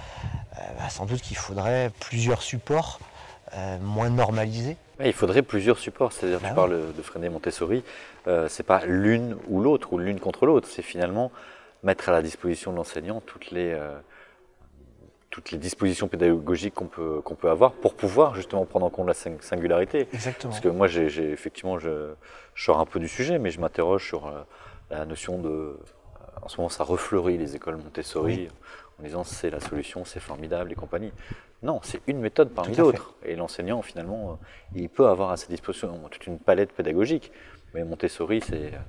euh, 0.57 0.61
bah, 0.79 0.89
sans 0.89 1.05
doute 1.05 1.21
qu'il 1.21 1.37
faudrait 1.37 1.91
plusieurs 1.99 2.41
supports 2.41 2.99
euh, 3.53 3.77
moins 3.79 4.09
normalisés 4.09 4.77
il 5.05 5.13
faudrait 5.13 5.43
plusieurs 5.43 5.77
supports, 5.77 6.11
c'est-à-dire 6.11 6.39
tu 6.39 6.45
bah 6.45 6.53
parles 6.53 6.93
de 6.95 7.01
Freinet 7.01 7.29
Montessori, 7.29 7.83
euh, 8.27 8.47
c'est 8.49 8.63
pas 8.63 8.85
l'une 8.85 9.37
ou 9.47 9.61
l'autre 9.61 9.93
ou 9.93 9.99
l'une 9.99 10.19
contre 10.19 10.45
l'autre, 10.45 10.67
c'est 10.67 10.81
finalement 10.81 11.31
mettre 11.83 12.09
à 12.09 12.11
la 12.11 12.21
disposition 12.21 12.71
de 12.71 12.77
l'enseignant 12.77 13.21
toutes 13.21 13.51
les 13.51 13.73
euh, 13.73 13.95
toutes 15.29 15.51
les 15.51 15.59
dispositions 15.59 16.07
pédagogiques 16.07 16.73
qu'on 16.73 16.87
peut 16.87 17.21
qu'on 17.23 17.35
peut 17.35 17.49
avoir 17.49 17.73
pour 17.73 17.93
pouvoir 17.93 18.33
justement 18.33 18.65
prendre 18.65 18.87
en 18.87 18.89
compte 18.89 19.07
la 19.07 19.13
singularité. 19.13 20.07
Exactement. 20.13 20.51
Parce 20.51 20.61
que 20.63 20.69
moi 20.69 20.87
j'ai 20.87 21.31
effectivement 21.31 21.77
je, 21.77 22.13
je, 22.55 22.63
sors 22.63 22.79
un 22.79 22.85
peu 22.85 22.99
du 22.99 23.07
sujet, 23.07 23.37
mais 23.37 23.51
je 23.51 23.59
m'interroge 23.59 24.07
sur 24.07 24.31
la 24.89 25.05
notion 25.05 25.37
de 25.37 25.77
en 26.41 26.47
ce 26.47 26.57
moment 26.57 26.69
ça 26.69 26.83
refleurit 26.83 27.37
les 27.37 27.55
écoles 27.55 27.77
Montessori 27.77 28.49
en 28.99 29.03
disant 29.03 29.23
c'est 29.23 29.49
la 29.49 29.59
solution, 29.59 30.05
c'est 30.05 30.19
formidable 30.19 30.71
et 30.71 30.75
compagnie. 30.75 31.11
Non, 31.63 31.79
c'est 31.83 32.01
une 32.07 32.19
méthode 32.19 32.49
parmi 32.49 32.75
d'autres. 32.75 33.15
Et 33.25 33.35
l'enseignant, 33.35 33.81
finalement, 33.81 34.31
euh, 34.31 34.35
il 34.75 34.89
peut 34.89 35.07
avoir 35.07 35.31
à 35.31 35.37
sa 35.37 35.47
disposition 35.47 35.99
toute 36.11 36.27
une 36.27 36.39
palette 36.39 36.71
pédagogique. 36.71 37.31
Mais 37.73 37.83
Montessori, 37.83 38.41
c'est. 38.41 38.73
Euh, 38.73 38.79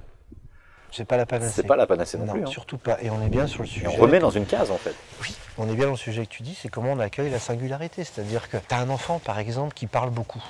c'est 0.91 1.05
pas 1.05 1.17
la 1.17 1.27
panacée. 1.27 1.53
C'est 1.55 1.67
pas 1.67 1.77
la 1.77 1.87
panacée 1.87 2.19
non, 2.19 2.27
non 2.27 2.33
plus. 2.33 2.43
Hein. 2.43 2.47
Surtout 2.47 2.79
pas. 2.79 2.99
Et 3.03 3.11
on 3.11 3.23
est 3.23 3.29
bien 3.29 3.47
sur 3.47 3.63
le 3.63 3.69
sujet. 3.69 3.87
on 3.87 3.93
remet 3.93 4.19
dans 4.19 4.31
une 4.31 4.47
case, 4.47 4.71
en 4.71 4.79
fait. 4.79 4.95
Oui, 5.23 5.35
on 5.59 5.69
est 5.69 5.75
bien 5.75 5.87
dans 5.87 5.93
le 5.93 5.97
sujet 5.99 6.25
que 6.25 6.31
tu 6.31 6.43
dis, 6.43 6.55
c'est 6.55 6.69
comment 6.69 6.93
on 6.93 6.99
accueille 6.99 7.31
la 7.31 7.39
singularité. 7.39 8.05
C'est-à-dire 8.05 8.49
que 8.49 8.57
tu 8.57 8.75
as 8.75 8.79
un 8.79 8.89
enfant, 8.89 9.19
par 9.19 9.39
exemple, 9.39 9.75
qui 9.75 9.87
parle 9.87 10.11
beaucoup. 10.11 10.43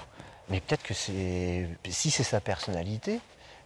Mais 0.48 0.60
peut-être 0.60 0.82
que 0.82 0.94
c'est. 0.94 1.68
Si 1.88 2.10
c'est 2.10 2.22
sa 2.22 2.40
personnalité, 2.40 3.20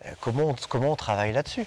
euh, 0.07 0.11
comment 0.21 0.55
on 0.73 0.97
travaille 0.97 1.33
là-dessus? 1.33 1.67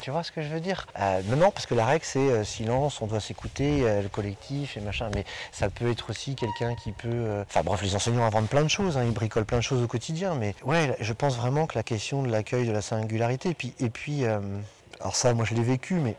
Tu 0.00 0.10
vois 0.10 0.22
ce 0.22 0.32
que 0.32 0.42
je 0.42 0.48
veux 0.48 0.60
dire? 0.60 0.86
Euh, 0.98 1.22
Non, 1.36 1.50
parce 1.50 1.66
que 1.66 1.74
la 1.74 1.86
règle 1.86 2.04
c'est 2.04 2.18
euh, 2.18 2.44
silence, 2.44 3.00
on 3.00 3.06
doit 3.06 3.20
s'écouter, 3.20 3.82
euh, 3.82 4.02
le 4.02 4.08
collectif 4.08 4.76
et 4.76 4.80
machin. 4.80 5.10
Mais 5.14 5.24
ça 5.52 5.68
peut 5.70 5.90
être 5.90 6.10
aussi 6.10 6.34
quelqu'un 6.34 6.74
qui 6.74 6.92
peut. 6.92 7.42
Enfin 7.48 7.62
bref, 7.62 7.82
les 7.82 7.94
enseignants 7.94 8.24
inventent 8.24 8.48
plein 8.48 8.62
de 8.62 8.68
choses, 8.68 8.96
hein, 8.96 9.04
ils 9.04 9.12
bricolent 9.12 9.44
plein 9.44 9.58
de 9.58 9.62
choses 9.62 9.82
au 9.82 9.86
quotidien. 9.86 10.34
Mais 10.34 10.54
ouais, 10.64 10.96
je 11.00 11.12
pense 11.12 11.36
vraiment 11.36 11.66
que 11.66 11.76
la 11.76 11.82
question 11.82 12.22
de 12.22 12.30
l'accueil 12.30 12.66
de 12.66 12.72
la 12.72 12.82
singularité, 12.82 13.50
et 13.50 13.54
puis, 13.54 13.74
et 13.80 13.90
puis 13.90 14.24
alors 14.24 15.16
ça, 15.16 15.34
moi 15.34 15.44
je 15.44 15.54
l'ai 15.54 15.62
vécu, 15.62 15.94
mais 15.94 16.16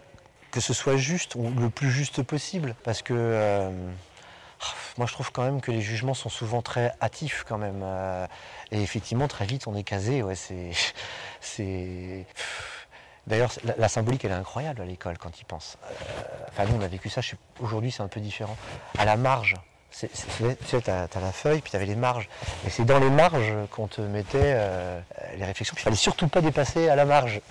que 0.52 0.60
ce 0.60 0.74
soit 0.74 0.98
juste 0.98 1.36
ou 1.36 1.50
le 1.58 1.70
plus 1.70 1.92
juste 1.92 2.24
possible, 2.24 2.76
parce 2.84 3.02
que. 3.02 3.70
moi, 4.98 5.08
je 5.08 5.14
trouve 5.14 5.32
quand 5.32 5.44
même 5.44 5.62
que 5.62 5.72
les 5.72 5.82
jugements 5.82 6.14
sont 6.14 6.30
souvent 6.30 6.62
très 6.62 6.94
hâtifs 7.02 7.46
quand 7.48 7.58
même. 7.58 7.84
et 8.72 8.82
effectivement, 8.82 9.28
très 9.28 9.46
vite, 9.46 9.68
on 9.68 9.76
est 9.76 9.84
casé. 9.84 10.22
Ouais, 10.24 10.36
c'est, 10.36 10.72
c'est. 11.42 12.26
D'ailleurs, 13.28 13.52
la, 13.78 13.90
symbolique, 13.90 14.26
elle 14.26 14.32
est 14.32 14.36
incroyable 14.36 14.82
à 14.82 14.86
l'école 14.86 15.18
quand 15.18 15.40
ils 15.40 15.46
pensent. 15.46 15.78
Euh, 15.84 15.94
enfin, 16.50 16.66
nous, 16.66 16.78
on 16.80 16.82
a 16.82 16.88
vécu 16.88 17.10
ça. 17.10 17.22
Aujourd'hui, 17.60 17.92
c'est 17.92 18.04
un 18.04 18.08
peu 18.08 18.20
différent. 18.20 18.58
À 18.98 19.06
la 19.06 19.18
marge, 19.18 19.56
tu 19.92 20.08
sais, 20.14 20.82
tu 20.82 20.90
as, 20.90 21.08
la 21.20 21.32
feuille, 21.32 21.62
puis 21.62 21.72
tu 21.72 21.76
avais 21.76 21.86
les 21.86 21.96
marges. 21.96 22.30
Et 22.66 22.70
c'est 22.70 22.86
dans 22.86 23.00
les 23.00 23.10
marges 23.10 23.54
qu'on 23.72 23.88
te 23.88 24.02
mettait 24.02 24.54
euh, 24.56 25.00
les 25.38 25.46
réflexions. 25.46 25.74
Puis 25.76 25.82
il 25.82 25.86
fallait 25.86 25.96
surtout 25.96 26.28
pas 26.28 26.42
dépasser 26.42 26.90
à 26.90 26.96
la 26.96 27.06
marge. 27.06 27.42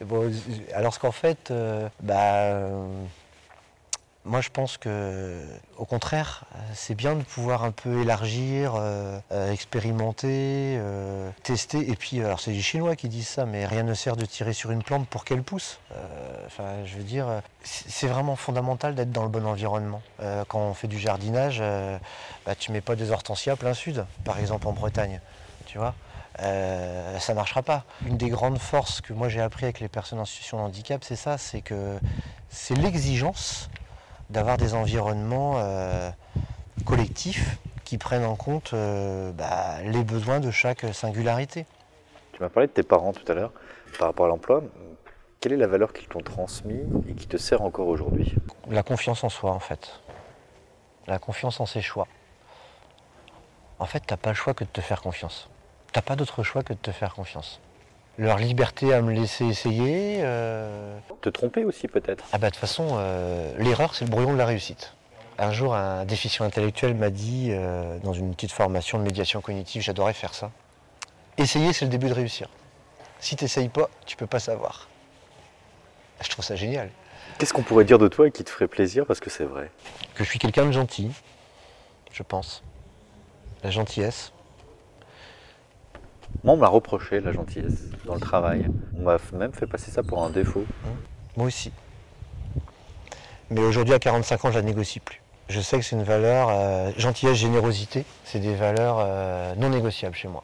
alors 0.74 0.98
qu'en 0.98 1.12
fait, 1.12 1.50
euh, 1.50 1.88
bah, 2.00 2.70
moi, 4.26 4.40
je 4.40 4.50
pense 4.50 4.76
que, 4.76 5.40
au 5.78 5.84
contraire, 5.84 6.44
c'est 6.74 6.96
bien 6.96 7.14
de 7.14 7.22
pouvoir 7.22 7.62
un 7.62 7.70
peu 7.70 8.02
élargir, 8.02 8.74
euh, 8.74 9.18
euh, 9.30 9.52
expérimenter, 9.52 10.76
euh, 10.78 11.30
tester. 11.44 11.90
Et 11.90 11.94
puis, 11.94 12.20
alors 12.20 12.40
c'est 12.40 12.50
les 12.50 12.60
Chinois 12.60 12.96
qui 12.96 13.08
disent 13.08 13.28
ça, 13.28 13.46
mais 13.46 13.66
rien 13.66 13.84
ne 13.84 13.94
sert 13.94 14.16
de 14.16 14.24
tirer 14.26 14.52
sur 14.52 14.72
une 14.72 14.82
plante 14.82 15.06
pour 15.06 15.24
qu'elle 15.24 15.42
pousse. 15.42 15.78
Enfin, 16.46 16.84
je 16.84 16.96
veux 16.96 17.04
dire, 17.04 17.26
c'est 17.62 18.08
vraiment 18.08 18.36
fondamental 18.36 18.94
d'être 18.94 19.12
dans 19.12 19.22
le 19.22 19.28
bon 19.28 19.46
environnement. 19.46 20.02
quand 20.48 20.60
on 20.60 20.74
fait 20.74 20.88
du 20.88 20.98
jardinage, 20.98 21.62
bah, 22.44 22.54
tu 22.56 22.72
mets 22.72 22.80
pas 22.80 22.96
des 22.96 23.10
hortensias 23.12 23.56
plein 23.56 23.74
sud, 23.74 24.04
par 24.24 24.38
exemple 24.38 24.66
en 24.66 24.72
Bretagne, 24.72 25.20
tu 25.66 25.78
vois. 25.78 25.94
Ça 26.38 27.32
ne 27.32 27.34
marchera 27.34 27.62
pas. 27.62 27.84
Une 28.06 28.16
des 28.16 28.28
grandes 28.28 28.58
forces 28.58 29.00
que 29.00 29.12
moi 29.12 29.28
j'ai 29.28 29.40
appris 29.40 29.64
avec 29.64 29.80
les 29.80 29.88
personnes 29.88 30.18
en 30.18 30.24
situation 30.24 30.58
de 30.58 30.62
handicap, 30.62 31.04
c'est 31.04 31.16
ça, 31.16 31.38
c'est 31.38 31.60
que 31.60 31.98
c'est 32.50 32.74
l'exigence 32.74 33.68
d'avoir 34.30 34.56
des 34.56 34.74
environnements 34.74 35.54
euh, 35.56 36.10
collectifs 36.84 37.58
qui 37.84 37.98
prennent 37.98 38.24
en 38.24 38.36
compte 38.36 38.72
euh, 38.74 39.32
bah, 39.32 39.82
les 39.84 40.02
besoins 40.02 40.40
de 40.40 40.50
chaque 40.50 40.84
singularité. 40.92 41.66
Tu 42.32 42.42
m'as 42.42 42.48
parlé 42.48 42.66
de 42.66 42.72
tes 42.72 42.82
parents 42.82 43.12
tout 43.12 43.30
à 43.30 43.34
l'heure 43.34 43.52
par 43.98 44.08
rapport 44.08 44.26
à 44.26 44.28
l'emploi. 44.28 44.62
Quelle 45.40 45.52
est 45.52 45.56
la 45.56 45.66
valeur 45.66 45.92
qu'ils 45.92 46.08
t'ont 46.08 46.20
transmise 46.20 46.86
et 47.08 47.14
qui 47.14 47.26
te 47.26 47.36
sert 47.36 47.62
encore 47.62 47.86
aujourd'hui? 47.86 48.34
La 48.68 48.82
confiance 48.82 49.22
en 49.22 49.28
soi 49.28 49.52
en 49.52 49.60
fait. 49.60 50.00
La 51.06 51.18
confiance 51.18 51.60
en 51.60 51.66
ses 51.66 51.82
choix. 51.82 52.08
En 53.78 53.86
fait, 53.86 54.00
tu 54.00 54.12
n'as 54.12 54.16
pas 54.16 54.30
le 54.30 54.34
choix 54.34 54.54
que 54.54 54.64
de 54.64 54.70
te 54.70 54.80
faire 54.80 55.02
confiance. 55.02 55.48
Tu 55.92 55.98
n'as 55.98 56.02
pas 56.02 56.16
d'autre 56.16 56.42
choix 56.42 56.62
que 56.62 56.72
de 56.72 56.78
te 56.78 56.90
faire 56.90 57.14
confiance 57.14 57.60
leur 58.18 58.38
liberté 58.38 58.92
à 58.94 59.02
me 59.02 59.12
laisser 59.12 59.44
essayer. 59.44 60.18
Euh. 60.20 60.98
Te 61.20 61.28
tromper 61.28 61.64
aussi 61.64 61.88
peut-être 61.88 62.24
Ah 62.32 62.38
bah 62.38 62.48
de 62.48 62.52
toute 62.52 62.60
façon, 62.60 62.88
euh, 62.92 63.52
l'erreur 63.58 63.94
c'est 63.94 64.04
le 64.04 64.10
brouillon 64.10 64.32
de 64.32 64.38
la 64.38 64.46
réussite. 64.46 64.94
Un 65.38 65.52
jour, 65.52 65.74
un 65.74 66.06
déficient 66.06 66.46
intellectuel 66.46 66.94
m'a 66.94 67.10
dit, 67.10 67.48
euh, 67.50 67.98
dans 68.02 68.14
une 68.14 68.34
petite 68.34 68.52
formation 68.52 68.98
de 68.98 69.02
médiation 69.02 69.42
cognitive, 69.42 69.82
j'adorais 69.82 70.14
faire 70.14 70.32
ça. 70.32 70.50
Essayer, 71.36 71.74
c'est 71.74 71.84
le 71.84 71.90
début 71.90 72.08
de 72.08 72.14
réussir. 72.14 72.48
Si 73.20 73.36
tu 73.36 73.44
n'essayes 73.44 73.68
pas, 73.68 73.90
tu 74.06 74.16
peux 74.16 74.26
pas 74.26 74.38
savoir. 74.38 74.88
Je 76.22 76.30
trouve 76.30 76.44
ça 76.44 76.56
génial. 76.56 76.88
Qu'est-ce 77.38 77.52
qu'on 77.52 77.62
pourrait 77.62 77.84
dire 77.84 77.98
de 77.98 78.08
toi 78.08 78.30
qui 78.30 78.44
te 78.44 78.50
ferait 78.50 78.68
plaisir 78.68 79.04
parce 79.04 79.20
que 79.20 79.28
c'est 79.28 79.44
vrai? 79.44 79.70
Que 80.14 80.24
je 80.24 80.30
suis 80.30 80.38
quelqu'un 80.38 80.64
de 80.64 80.72
gentil, 80.72 81.10
je 82.12 82.22
pense. 82.22 82.62
La 83.62 83.70
gentillesse, 83.70 84.32
moi, 86.44 86.54
on 86.54 86.56
m'a 86.56 86.68
reproché 86.68 87.20
la 87.20 87.32
gentillesse 87.32 87.90
dans 88.04 88.14
le 88.14 88.20
travail. 88.20 88.66
On 88.98 89.02
m'a 89.02 89.18
même 89.32 89.52
fait 89.52 89.66
passer 89.66 89.90
ça 89.90 90.02
pour 90.02 90.22
un 90.24 90.30
défaut. 90.30 90.64
Moi 91.36 91.46
aussi. 91.46 91.72
Mais 93.50 93.60
aujourd'hui, 93.60 93.94
à 93.94 93.98
45 93.98 94.44
ans, 94.44 94.50
je 94.50 94.56
la 94.56 94.62
négocie 94.62 95.00
plus. 95.00 95.20
Je 95.48 95.60
sais 95.60 95.78
que 95.78 95.84
c'est 95.84 95.94
une 95.94 96.02
valeur, 96.02 96.48
euh, 96.50 96.90
gentillesse, 96.96 97.36
générosité, 97.36 98.04
c'est 98.24 98.40
des 98.40 98.54
valeurs 98.54 98.96
euh, 99.00 99.54
non 99.54 99.68
négociables 99.68 100.16
chez 100.16 100.26
moi. 100.26 100.42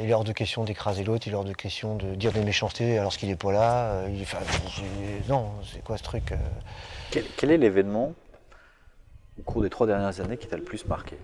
Il 0.00 0.08
est 0.08 0.14
hors 0.14 0.24
de 0.24 0.32
question 0.32 0.62
d'écraser 0.62 1.02
l'autre, 1.02 1.26
il 1.26 1.32
est 1.32 1.36
hors 1.36 1.44
de 1.44 1.52
question 1.52 1.96
de 1.96 2.14
dire 2.14 2.30
des 2.30 2.44
méchancetés 2.44 2.98
alors 2.98 3.16
qu'il 3.16 3.28
n'est 3.28 3.36
pas 3.36 3.50
là. 3.50 3.90
Euh, 3.92 4.24
non, 5.28 5.50
c'est 5.72 5.82
quoi 5.82 5.96
ce 5.96 6.02
truc 6.02 6.32
quel 7.10 7.50
est 7.50 7.58
l'événement 7.58 8.14
au 9.38 9.42
cours 9.42 9.62
des 9.62 9.70
trois 9.70 9.86
dernières 9.86 10.20
années 10.20 10.36
qui 10.36 10.46
t'a 10.46 10.56
le 10.56 10.64
plus 10.64 10.86
marqué? 10.86 11.16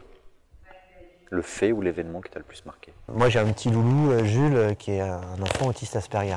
Le 1.33 1.41
fait 1.41 1.73
ou 1.73 1.81
l'événement 1.81 2.21
qui 2.21 2.31
t'a 2.31 2.39
le 2.39 2.45
plus 2.45 2.65
marqué 2.67 2.93
Moi 3.09 3.31
j'ai 3.31 3.39
un 3.39 3.51
petit 3.51 3.71
loulou, 3.71 4.13
euh, 4.13 4.25
Jules, 4.25 4.55
euh, 4.55 4.75
qui 4.75 4.93
est 4.93 5.01
un 5.01 5.41
enfant 5.41 5.67
autiste 5.67 5.97
Asperger. 5.97 6.37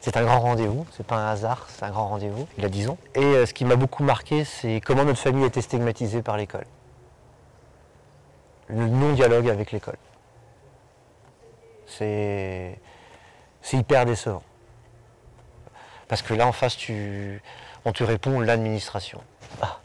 C'est 0.00 0.16
un 0.16 0.24
grand 0.24 0.40
rendez-vous, 0.40 0.86
c'est 0.90 1.06
pas 1.06 1.16
un 1.16 1.30
hasard, 1.30 1.66
c'est 1.68 1.84
un 1.84 1.90
grand 1.90 2.08
rendez-vous. 2.08 2.48
Il 2.58 2.64
a 2.64 2.68
10 2.68 2.88
ans. 2.88 2.98
Et 3.14 3.22
euh, 3.22 3.46
ce 3.46 3.54
qui 3.54 3.64
m'a 3.64 3.76
beaucoup 3.76 4.02
marqué, 4.02 4.44
c'est 4.44 4.80
comment 4.84 5.04
notre 5.04 5.20
famille 5.20 5.44
été 5.44 5.60
stigmatisée 5.60 6.22
par 6.22 6.36
l'école. 6.36 6.66
Le 8.66 8.88
non-dialogue 8.88 9.48
avec 9.48 9.70
l'école. 9.70 9.96
C'est 11.86 12.78
hyper 13.72 14.04
décevant. 14.04 14.42
Parce 16.08 16.22
que 16.22 16.34
là 16.34 16.46
en 16.46 16.52
face, 16.52 16.76
tu, 16.76 17.40
on 17.84 17.92
te 17.92 18.02
répond 18.02 18.40
l'administration. 18.40 19.22
Ah. 19.62 19.78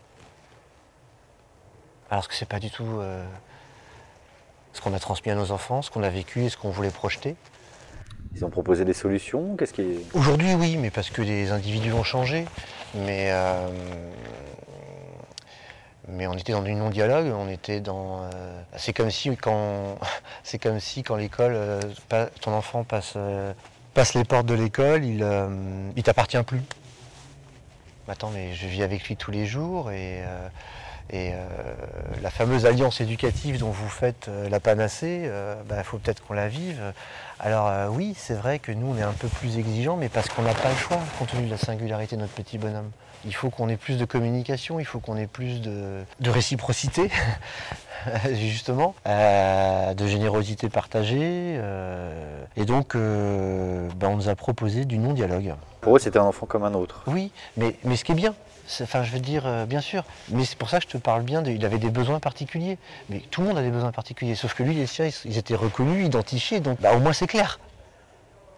Alors 2.09 2.27
que 2.27 2.33
c'est 2.33 2.47
pas 2.47 2.59
du 2.59 2.71
tout 2.71 3.01
ce 4.73 4.81
qu'on 4.81 4.93
a 4.93 4.99
transmis 4.99 5.31
à 5.31 5.35
nos 5.35 5.51
enfants, 5.51 5.81
ce 5.81 5.89
qu'on 5.89 6.03
a 6.03 6.09
vécu 6.09 6.43
et 6.43 6.49
ce 6.49 6.57
qu'on 6.57 6.71
voulait 6.71 6.89
projeter. 6.89 7.35
Ils 8.35 8.43
ont 8.43 8.49
proposé 8.49 8.83
des 8.83 8.93
solutions 8.93 9.55
Qu'est-ce 9.55 9.73
qui 9.73 9.83
Aujourd'hui, 10.13 10.55
oui, 10.55 10.77
mais 10.77 10.89
parce 10.89 11.11
que 11.11 11.21
les 11.21 11.51
individus 11.51 11.93
ont 11.93 12.03
changé. 12.03 12.45
Mais, 12.95 13.29
euh, 13.31 13.67
mais 16.07 16.25
on 16.25 16.33
était 16.33 16.53
dans 16.53 16.63
du 16.63 16.73
non-dialogue, 16.73 17.27
on 17.27 17.47
était 17.47 17.79
dans. 17.79 18.23
Euh, 18.23 18.61
c'est 18.75 18.93
comme 18.93 19.11
si 19.11 19.35
quand 19.37 19.97
c'est 20.43 20.57
comme 20.57 20.79
si 20.79 21.03
quand 21.03 21.15
l'école, 21.15 21.53
euh, 21.55 21.81
ton 22.41 22.53
enfant 22.53 22.83
passe, 22.83 23.17
passe 23.93 24.15
les 24.15 24.23
portes 24.23 24.47
de 24.47 24.55
l'école, 24.55 25.05
il, 25.05 25.25
il 25.95 26.03
t'appartient 26.03 26.41
plus. 26.43 26.61
Attends, 28.07 28.31
mais 28.31 28.53
je 28.53 28.67
vis 28.67 28.83
avec 28.83 29.07
lui 29.07 29.15
tous 29.15 29.31
les 29.31 29.45
jours 29.45 29.91
et 29.91 30.23
Et 31.11 31.31
la 32.23 32.29
fameuse 32.31 32.65
alliance 32.65 33.01
éducative 33.01 33.59
dont 33.59 33.69
vous 33.69 33.89
faites 33.89 34.29
la 34.49 34.59
panacée, 34.59 35.23
il 35.25 35.67
bah, 35.67 35.83
faut 35.83 35.97
peut-être 35.97 36.25
qu'on 36.25 36.33
la 36.33 36.47
vive. 36.47 36.81
Alors 37.39 37.91
oui, 37.91 38.15
c'est 38.17 38.33
vrai 38.33 38.57
que 38.57 38.71
nous, 38.71 38.87
on 38.87 38.97
est 38.97 39.03
un 39.03 39.13
peu 39.13 39.27
plus 39.27 39.59
exigeants, 39.59 39.97
mais 39.97 40.09
parce 40.09 40.29
qu'on 40.29 40.41
n'a 40.41 40.53
pas 40.55 40.69
le 40.69 40.75
choix, 40.75 40.97
compte 41.19 41.29
tenu 41.29 41.45
de 41.45 41.51
la 41.51 41.57
singularité 41.57 42.15
de 42.15 42.21
notre 42.21 42.33
petit 42.33 42.57
bonhomme. 42.57 42.89
Il 43.25 43.33
faut 43.33 43.49
qu'on 43.49 43.69
ait 43.69 43.77
plus 43.77 43.97
de 43.97 44.05
communication, 44.05 44.79
il 44.79 44.85
faut 44.85 44.99
qu'on 44.99 45.15
ait 45.15 45.27
plus 45.27 45.61
de, 45.61 46.03
réciprocité, 46.25 47.09
justement, 48.33 48.95
euh, 49.07 49.93
de 49.93 50.07
générosité 50.07 50.67
partagée. 50.69 51.55
Euh, 51.57 52.43
et 52.57 52.65
donc, 52.65 52.95
euh, 52.95 53.87
ben, 53.95 54.09
on 54.09 54.17
nous 54.17 54.29
a 54.29 54.35
proposé 54.35 54.83
du 54.83 54.97
non-dialogue. 54.97 55.53
Pour 55.79 55.95
eux, 55.95 55.99
c'était 55.99 56.19
un 56.19 56.23
enfant 56.23 56.45
comme 56.45 56.63
un 56.63 56.73
autre. 56.73 57.03
Oui, 57.07 57.31
mais, 57.55 57.75
mais 57.85 57.95
ce 57.95 58.03
qui 58.03 58.11
est 58.11 58.15
bien, 58.15 58.35
enfin, 58.81 59.03
je 59.03 59.11
veux 59.11 59.19
dire, 59.19 59.65
bien 59.67 59.81
sûr, 59.81 60.03
mais 60.29 60.45
c'est 60.45 60.57
pour 60.57 60.69
ça 60.69 60.79
que 60.79 60.83
je 60.83 60.89
te 60.89 60.97
parle 60.97 61.23
bien, 61.23 61.43
il 61.43 61.65
avait 61.65 61.77
des 61.77 61.89
besoins 61.89 62.19
particuliers. 62.19 62.77
Mais 63.09 63.19
tout 63.19 63.41
le 63.41 63.47
monde 63.47 63.57
a 63.57 63.61
des 63.61 63.71
besoins 63.71 63.91
particuliers, 63.91 64.35
sauf 64.35 64.53
que 64.53 64.63
lui, 64.63 64.73
les 64.73 64.87
siens, 64.87 65.09
ils 65.25 65.37
étaient 65.37 65.55
reconnus, 65.55 66.05
identifiés, 66.05 66.59
donc 66.59 66.79
bah, 66.81 66.93
au 66.95 66.99
moins 66.99 67.13
c'est 67.13 67.27
clair. 67.27 67.59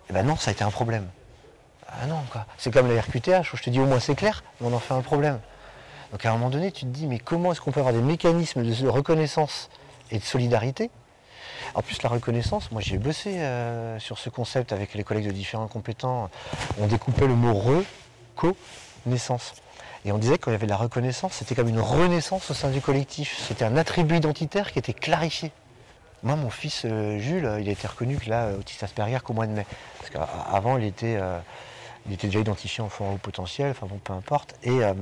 Et 0.09 0.13
ben 0.13 0.23
non, 0.23 0.35
ça 0.35 0.51
a 0.51 0.53
été 0.53 0.63
un 0.63 0.71
problème. 0.71 1.07
Ah 1.87 2.07
non, 2.07 2.19
quoi. 2.31 2.45
C'est 2.57 2.71
comme 2.71 2.93
la 2.93 3.01
RQTH 3.01 3.53
où 3.53 3.57
je 3.57 3.63
te 3.63 3.69
dis 3.69 3.79
au 3.79 3.85
moins 3.85 3.99
c'est 3.99 4.15
clair, 4.15 4.43
mais 4.59 4.67
on 4.67 4.73
en 4.73 4.79
fait 4.79 4.93
un 4.93 5.01
problème. 5.01 5.39
Donc 6.11 6.25
à 6.25 6.29
un 6.29 6.33
moment 6.33 6.49
donné, 6.49 6.71
tu 6.71 6.81
te 6.81 6.89
dis, 6.89 7.07
mais 7.07 7.19
comment 7.19 7.51
est-ce 7.51 7.61
qu'on 7.61 7.71
peut 7.71 7.79
avoir 7.79 7.93
des 7.93 8.01
mécanismes 8.01 8.63
de 8.63 8.87
reconnaissance 8.87 9.69
et 10.11 10.19
de 10.19 10.23
solidarité? 10.23 10.91
En 11.73 11.81
plus, 11.81 12.01
la 12.03 12.09
reconnaissance, 12.09 12.71
moi 12.71 12.81
j'ai 12.81 12.97
bossé 12.97 13.39
euh, 13.39 13.99
sur 13.99 14.17
ce 14.17 14.29
concept 14.29 14.71
avec 14.71 14.93
les 14.93 15.03
collègues 15.03 15.27
de 15.27 15.31
différents 15.31 15.67
compétents. 15.67 16.29
On 16.79 16.87
découpait 16.87 17.27
le 17.27 17.35
mot 17.35 17.53
re, 17.53 17.83
co, 18.35 18.55
naissance. 19.05 19.53
Et 20.05 20.11
on 20.11 20.17
disait 20.17 20.37
qu'il 20.37 20.51
y 20.51 20.55
avait 20.55 20.67
la 20.67 20.77
reconnaissance, 20.77 21.33
c'était 21.33 21.55
comme 21.55 21.67
une 21.67 21.79
renaissance 21.79 22.49
au 22.51 22.53
sein 22.53 22.69
du 22.69 22.79
collectif. 22.79 23.43
C'était 23.47 23.65
un 23.65 23.75
attribut 23.75 24.17
identitaire 24.17 24.71
qui 24.71 24.79
était 24.79 24.93
clarifié. 24.93 25.51
Moi, 26.23 26.35
mon 26.35 26.49
fils 26.49 26.83
euh, 26.85 27.17
Jules, 27.19 27.57
il 27.59 27.67
a 27.67 27.71
été 27.71 27.87
reconnu 27.87 28.17
que 28.17 28.29
là, 28.29 28.51
autiste 28.57 28.83
Asperger 28.83 29.19
qu'au 29.23 29.33
mois 29.33 29.47
de 29.47 29.51
mai. 29.51 29.65
Parce 29.99 30.11
qu'avant, 30.11 30.77
il 30.77 30.85
était. 30.85 31.17
Euh, 31.19 31.39
il 32.07 32.13
était 32.13 32.27
déjà 32.27 32.39
identifié 32.39 32.83
enfant 32.83 33.13
au 33.13 33.17
potentiel, 33.17 33.71
enfin 33.71 33.87
bon, 33.87 33.97
peu 34.03 34.13
importe. 34.13 34.55
Et 34.63 34.83
euh, 34.83 34.93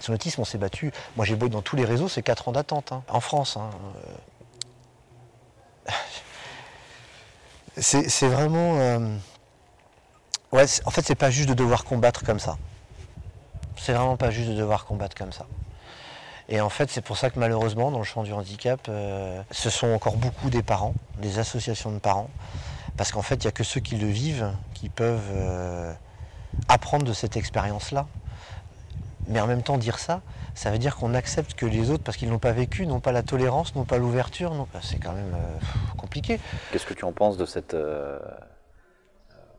son 0.00 0.12
autisme, 0.12 0.40
on 0.40 0.44
s'est 0.44 0.58
battu. 0.58 0.92
Moi, 1.16 1.24
j'ai 1.24 1.36
beau 1.36 1.48
dans 1.48 1.62
tous 1.62 1.76
les 1.76 1.84
réseaux, 1.84 2.08
c'est 2.08 2.22
4 2.22 2.48
ans 2.48 2.52
d'attente, 2.52 2.92
hein, 2.92 3.02
en 3.08 3.20
France. 3.20 3.56
Hein. 3.56 3.70
C'est 7.76 8.28
vraiment. 8.28 8.78
Euh, 8.78 9.16
en 10.52 10.90
fait, 10.90 11.02
c'est 11.04 11.16
pas 11.16 11.30
juste 11.30 11.48
de 11.48 11.54
devoir 11.54 11.82
combattre 11.84 12.24
comme 12.24 12.38
ça. 12.38 12.56
C'est 13.76 13.92
vraiment 13.92 14.16
pas 14.16 14.30
juste 14.30 14.48
de 14.48 14.54
devoir 14.54 14.84
combattre 14.84 15.16
comme 15.16 15.32
ça. 15.32 15.46
Et 16.48 16.60
en 16.60 16.68
fait, 16.68 16.90
c'est 16.90 17.00
pour 17.00 17.16
ça 17.16 17.30
que 17.30 17.38
malheureusement, 17.38 17.90
dans 17.90 17.98
le 17.98 18.04
champ 18.04 18.22
du 18.22 18.32
handicap, 18.32 18.80
euh, 18.88 19.42
ce 19.50 19.70
sont 19.70 19.88
encore 19.88 20.16
beaucoup 20.16 20.50
des 20.50 20.62
parents, 20.62 20.94
des 21.18 21.38
associations 21.38 21.90
de 21.90 21.98
parents, 21.98 22.28
parce 22.96 23.12
qu'en 23.12 23.22
fait, 23.22 23.36
il 23.36 23.42
n'y 23.42 23.48
a 23.48 23.52
que 23.52 23.64
ceux 23.64 23.80
qui 23.80 23.96
le 23.96 24.08
vivent 24.08 24.50
qui 24.74 24.88
peuvent 24.88 25.32
apprendre 26.68 27.04
de 27.04 27.12
cette 27.12 27.36
expérience-là. 27.36 28.06
Mais 29.26 29.40
en 29.40 29.46
même 29.46 29.62
temps, 29.62 29.78
dire 29.78 29.98
ça, 29.98 30.20
ça 30.54 30.70
veut 30.70 30.78
dire 30.78 30.96
qu'on 30.96 31.14
accepte 31.14 31.54
que 31.54 31.66
les 31.66 31.90
autres, 31.90 32.04
parce 32.04 32.16
qu'ils 32.16 32.28
n'ont 32.28 32.38
pas 32.38 32.52
vécu, 32.52 32.86
n'ont 32.86 33.00
pas 33.00 33.12
la 33.12 33.22
tolérance, 33.22 33.74
n'ont 33.74 33.84
pas 33.84 33.98
l'ouverture. 33.98 34.66
C'est 34.82 34.98
quand 34.98 35.12
même 35.12 35.34
euh, 35.34 35.96
compliqué. 35.96 36.38
Qu'est-ce 36.70 36.86
que 36.86 36.94
tu 36.94 37.04
en 37.04 37.12
penses 37.12 37.36
de 37.36 37.46
cette 37.46 37.74
euh, 37.74 38.18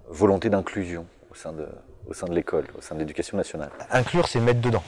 volonté 0.08 0.50
d'inclusion 0.50 1.06
au 1.32 1.36
sein 1.36 1.52
de, 1.52 1.68
au 2.08 2.14
sein 2.14 2.28
de 2.28 2.34
l'école, 2.34 2.68
au 2.78 2.82
sein 2.82 2.96
de 2.96 3.00
l'éducation 3.00 3.38
nationale 3.38 3.72
Inclure, 3.92 4.28
c'est 4.28 4.40
mettre 4.40 4.62
dedans. 4.62 4.84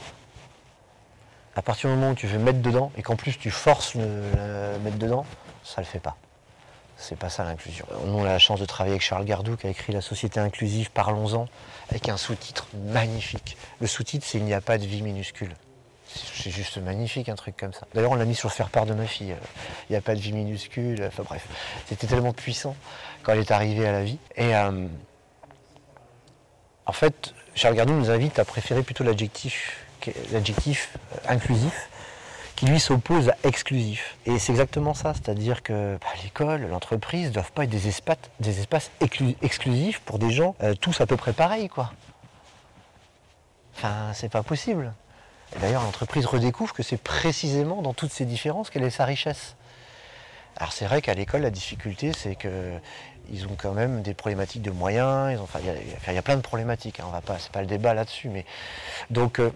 À 1.56 1.62
partir 1.62 1.90
du 1.90 1.96
moment 1.96 2.12
où 2.12 2.16
tu 2.16 2.28
veux 2.28 2.38
mettre 2.38 2.62
dedans 2.62 2.92
et 2.98 3.02
qu'en 3.02 3.16
plus 3.16 3.38
tu 3.38 3.50
forces 3.50 3.96
le, 3.96 4.06
mettre 4.84 4.98
dedans, 4.98 5.26
ça 5.64 5.82
ne 5.82 5.86
le 5.86 5.90
fait 5.90 6.00
pas. 6.00 6.16
C'est 6.98 7.18
pas 7.18 7.30
ça 7.30 7.44
l'inclusion. 7.44 7.86
Nous, 8.06 8.14
on 8.14 8.24
a 8.24 8.30
la 8.30 8.40
chance 8.40 8.60
de 8.60 8.66
travailler 8.66 8.94
avec 8.94 9.04
Charles 9.04 9.26
Gardou 9.26 9.56
qui 9.56 9.68
a 9.68 9.70
écrit 9.70 9.94
La 9.94 10.02
société 10.02 10.40
inclusive, 10.40 10.90
parlons-en, 10.92 11.48
avec 11.90 12.10
un 12.10 12.18
sous-titre 12.18 12.68
magnifique. 12.88 13.56
Le 13.80 13.88
sous-titre, 13.88 14.26
c'est 14.28 14.40
Il 14.40 14.46
n'y 14.46 14.54
a 14.54 14.62
pas 14.62 14.80
de 14.80 14.86
vie 14.86 15.04
minuscule. 15.04 15.54
C'est 16.08 16.50
juste 16.50 16.78
magnifique 16.78 17.30
un 17.30 17.36
truc 17.36 17.56
comme 17.58 17.74
ça. 17.74 17.86
D'ailleurs, 17.94 18.12
on 18.12 18.16
l'a 18.16 18.26
mis 18.26 18.36
sur 18.36 18.52
faire-part 18.52 18.86
de 18.86 18.94
ma 18.94 19.06
fille. 19.06 19.36
Il 19.90 19.94
n'y 19.94 19.96
a 19.98 20.02
pas 20.02 20.16
de 20.16 20.20
vie 20.20 20.32
minuscule. 20.32 21.04
Enfin 21.04 21.24
bref, 21.24 21.46
c'était 21.86 22.08
tellement 22.08 22.34
puissant 22.34 22.76
quand 23.24 23.34
elle 23.34 23.40
est 23.40 23.52
arrivée 23.52 23.88
à 23.88 23.92
la 23.92 24.04
vie. 24.04 24.18
Et 24.36 24.56
euh, 24.56 24.88
en 26.88 26.94
fait, 26.94 27.34
Charles 27.54 27.76
Gardou 27.76 27.94
nous 27.94 28.10
invite 28.10 28.40
à 28.40 28.46
préférer 28.46 28.82
plutôt 28.82 29.04
l'adjectif, 29.04 29.78
euh, 30.08 30.12
inclusif 31.28 31.90
qui 32.56 32.66
lui 32.66 32.80
s'oppose 32.80 33.30
à 33.30 33.36
exclusif. 33.44 34.18
Et 34.26 34.40
c'est 34.40 34.52
exactement 34.52 34.96
ça, 34.96 35.14
c'est-à-dire 35.14 35.62
que 35.62 35.98
bah, 36.02 36.08
l'école, 36.24 36.62
l'entreprise 36.68 37.28
ne 37.28 37.34
doivent 37.34 37.52
pas 37.52 37.66
être 37.66 37.70
des 37.70 37.88
espaces, 37.88 38.90
exclusifs 39.42 40.00
pour 40.00 40.18
des 40.18 40.32
gens 40.32 40.56
euh, 40.64 40.74
tous 40.74 41.00
à 41.02 41.06
peu 41.06 41.18
près 41.18 41.34
pareils, 41.34 41.70
quoi. 41.70 41.92
Enfin, 43.76 44.12
c'est 44.16 44.30
pas 44.30 44.42
possible. 44.42 44.92
D'ailleurs, 45.62 45.84
l'entreprise 45.84 46.26
redécouvre 46.26 46.74
que 46.74 46.82
c'est 46.82 46.98
précisément 46.98 47.84
dans 47.84 47.94
toutes 47.94 48.12
ces 48.12 48.26
différences 48.26 48.72
qu'elle 48.72 48.84
est 48.84 48.90
sa 48.90 49.06
richesse. 49.06 49.56
Alors 50.56 50.74
c'est 50.74 50.86
vrai 50.86 51.04
qu'à 51.04 51.14
l'école, 51.14 51.42
la 51.42 51.52
difficulté, 51.52 52.12
c'est 52.14 52.36
qu'ils 53.28 53.46
ont 53.46 53.56
quand 53.58 53.74
même 53.74 54.02
des 54.02 54.14
problématiques 54.14 54.62
de 54.62 54.72
moyens. 54.72 55.32
Ils 55.32 55.40
enfin, 55.40 55.60
il 55.64 56.14
y, 56.14 56.18
a 56.18 56.22
plein 56.22 56.38
de 56.38 56.42
problématiques. 56.42 57.00
Hein, 57.00 57.06
on 57.08 57.12
va 57.12 57.22
pas, 57.22 57.38
c'est 57.40 57.52
pas 57.52 57.62
le 57.62 57.68
débat 57.68 57.94
là-dessus, 57.94 58.30
mais 58.30 58.46
donc 59.10 59.40
euh, 59.40 59.52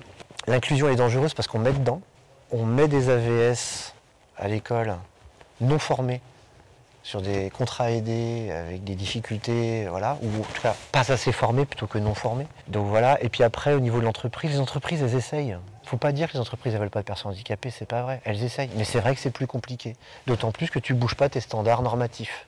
l'inclusion 0.48 0.90
est 0.90 0.96
dangereuse 0.96 1.34
parce 1.34 1.48
qu'on 1.48 1.60
met 1.60 1.74
dedans 1.74 2.02
on 2.52 2.66
met 2.66 2.88
des 2.88 3.10
AVS 3.10 3.94
à 4.38 4.48
l'école 4.48 4.96
non 5.62 5.80
formés 5.80 6.22
sur 7.04 7.22
des 7.22 7.50
contrats 7.50 7.92
aidés 7.92 8.52
avec 8.52 8.84
des 8.84 8.94
difficultés, 8.94 9.88
voilà, 9.88 10.20
ou 10.22 10.42
en 10.42 10.44
tout 10.44 10.62
cas 10.62 10.76
pas 10.92 11.12
assez 11.12 11.32
formés 11.32 11.66
plutôt 11.66 11.88
que 11.88 11.98
non 11.98 12.14
formés. 12.14 12.46
Donc 12.68 12.88
voilà, 12.88 13.22
et 13.24 13.30
puis 13.30 13.44
après 13.44 13.74
au 13.74 13.80
niveau 13.80 14.00
de 14.00 14.06
l'entreprise, 14.06 14.52
les 14.52 14.60
entreprises 14.60 15.02
elles 15.02 15.16
essayent. 15.16 15.58
Il 15.58 15.86
ne 15.86 15.90
faut 15.90 15.98
pas 15.98 16.12
dire 16.12 16.28
que 16.28 16.34
les 16.34 16.40
entreprises 16.40 16.74
ne 16.74 16.80
veulent 16.80 16.92
pas 16.92 17.00
de 17.00 17.06
personnes 17.06 17.32
handicapées, 17.32 17.72
c'est 17.72 17.88
pas 17.88 18.04
vrai. 18.04 18.22
Elles 18.24 18.44
essayent, 18.44 18.70
mais 18.76 18.84
c'est 18.84 19.00
vrai 19.00 19.16
que 19.16 19.22
c'est 19.22 19.32
plus 19.32 19.48
compliqué. 19.48 19.96
D'autant 20.28 20.52
plus 20.52 20.70
que 20.70 20.78
tu 20.78 20.94
ne 20.94 21.00
bouges 21.00 21.16
pas 21.16 21.28
tes 21.28 21.42
standards 21.42 21.82
normatifs. 21.82 22.46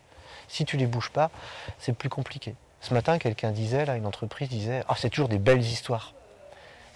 Si 0.48 0.66
tu 0.66 0.78
les 0.78 0.88
bouges 0.88 1.10
pas, 1.10 1.32
c'est 1.80 1.94
plus 1.94 2.10
compliqué. 2.10 2.56
Ce 2.82 2.94
matin, 2.94 3.18
quelqu'un 3.18 3.52
disait, 3.52 3.86
là, 3.86 3.96
une 3.96 4.06
entreprise 4.06 4.50
disait, 4.50 4.84
ah 4.88 4.96
c'est 4.98 5.10
toujours 5.10 5.30
des 5.30 5.40
belles 5.40 5.62
histoires 5.62 6.14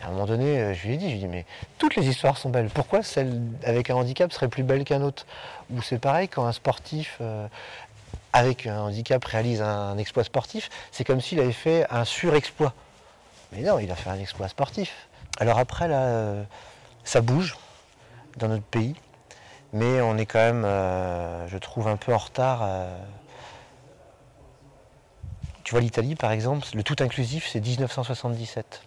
à 0.01 0.07
un 0.07 0.11
moment 0.11 0.25
donné, 0.25 0.59
euh, 0.59 0.73
je 0.73 0.87
lui 0.87 0.93
ai 0.93 0.97
dit, 0.97 1.09
je 1.09 1.15
lui 1.15 1.27
mais 1.27 1.45
toutes 1.77 1.95
les 1.95 2.07
histoires 2.07 2.37
sont 2.37 2.49
belles. 2.49 2.69
Pourquoi 2.69 3.01
celle 3.03 3.41
avec 3.63 3.89
un 3.89 3.95
handicap 3.95 4.31
serait 4.31 4.47
plus 4.47 4.63
belle 4.63 4.83
qu'un 4.83 5.01
autre? 5.01 5.25
Ou 5.71 5.81
c'est 5.81 5.97
pareil, 5.97 6.27
quand 6.27 6.45
un 6.45 6.51
sportif 6.51 7.17
euh, 7.21 7.47
avec 8.33 8.67
un 8.67 8.81
handicap 8.81 9.23
réalise 9.25 9.61
un, 9.61 9.97
exploit 9.97 10.23
sportif, 10.23 10.69
c'est 10.91 11.03
comme 11.03 11.21
s'il 11.21 11.39
avait 11.39 11.51
fait 11.51 11.85
un 11.89 12.05
surexploit. 12.05 12.73
Mais 13.53 13.61
non, 13.61 13.79
il 13.79 13.89
a 13.91 13.95
fait 13.95 14.09
un 14.09 14.19
exploit 14.19 14.47
sportif. 14.47 15.07
Alors 15.39 15.57
après, 15.57 15.87
là, 15.87 16.01
euh, 16.01 16.43
ça 17.03 17.21
bouge 17.21 17.57
dans 18.37 18.49
notre 18.49 18.63
pays, 18.63 18.95
mais 19.73 20.01
on 20.01 20.17
est 20.17 20.25
quand 20.27 20.39
même, 20.39 20.63
je 21.47 21.57
trouve, 21.57 21.87
un 21.87 21.97
peu 21.97 22.13
en 22.13 22.17
retard. 22.17 22.69
Tu 25.67 25.71
vois, 25.71 25.81
l'Italie, 25.81 26.15
par 26.15 26.31
exemple, 26.31 26.65
le 26.75 26.81
tout 26.81 26.95
inclusif, 27.01 27.45
c'est 27.51 27.59
1977 27.59 28.83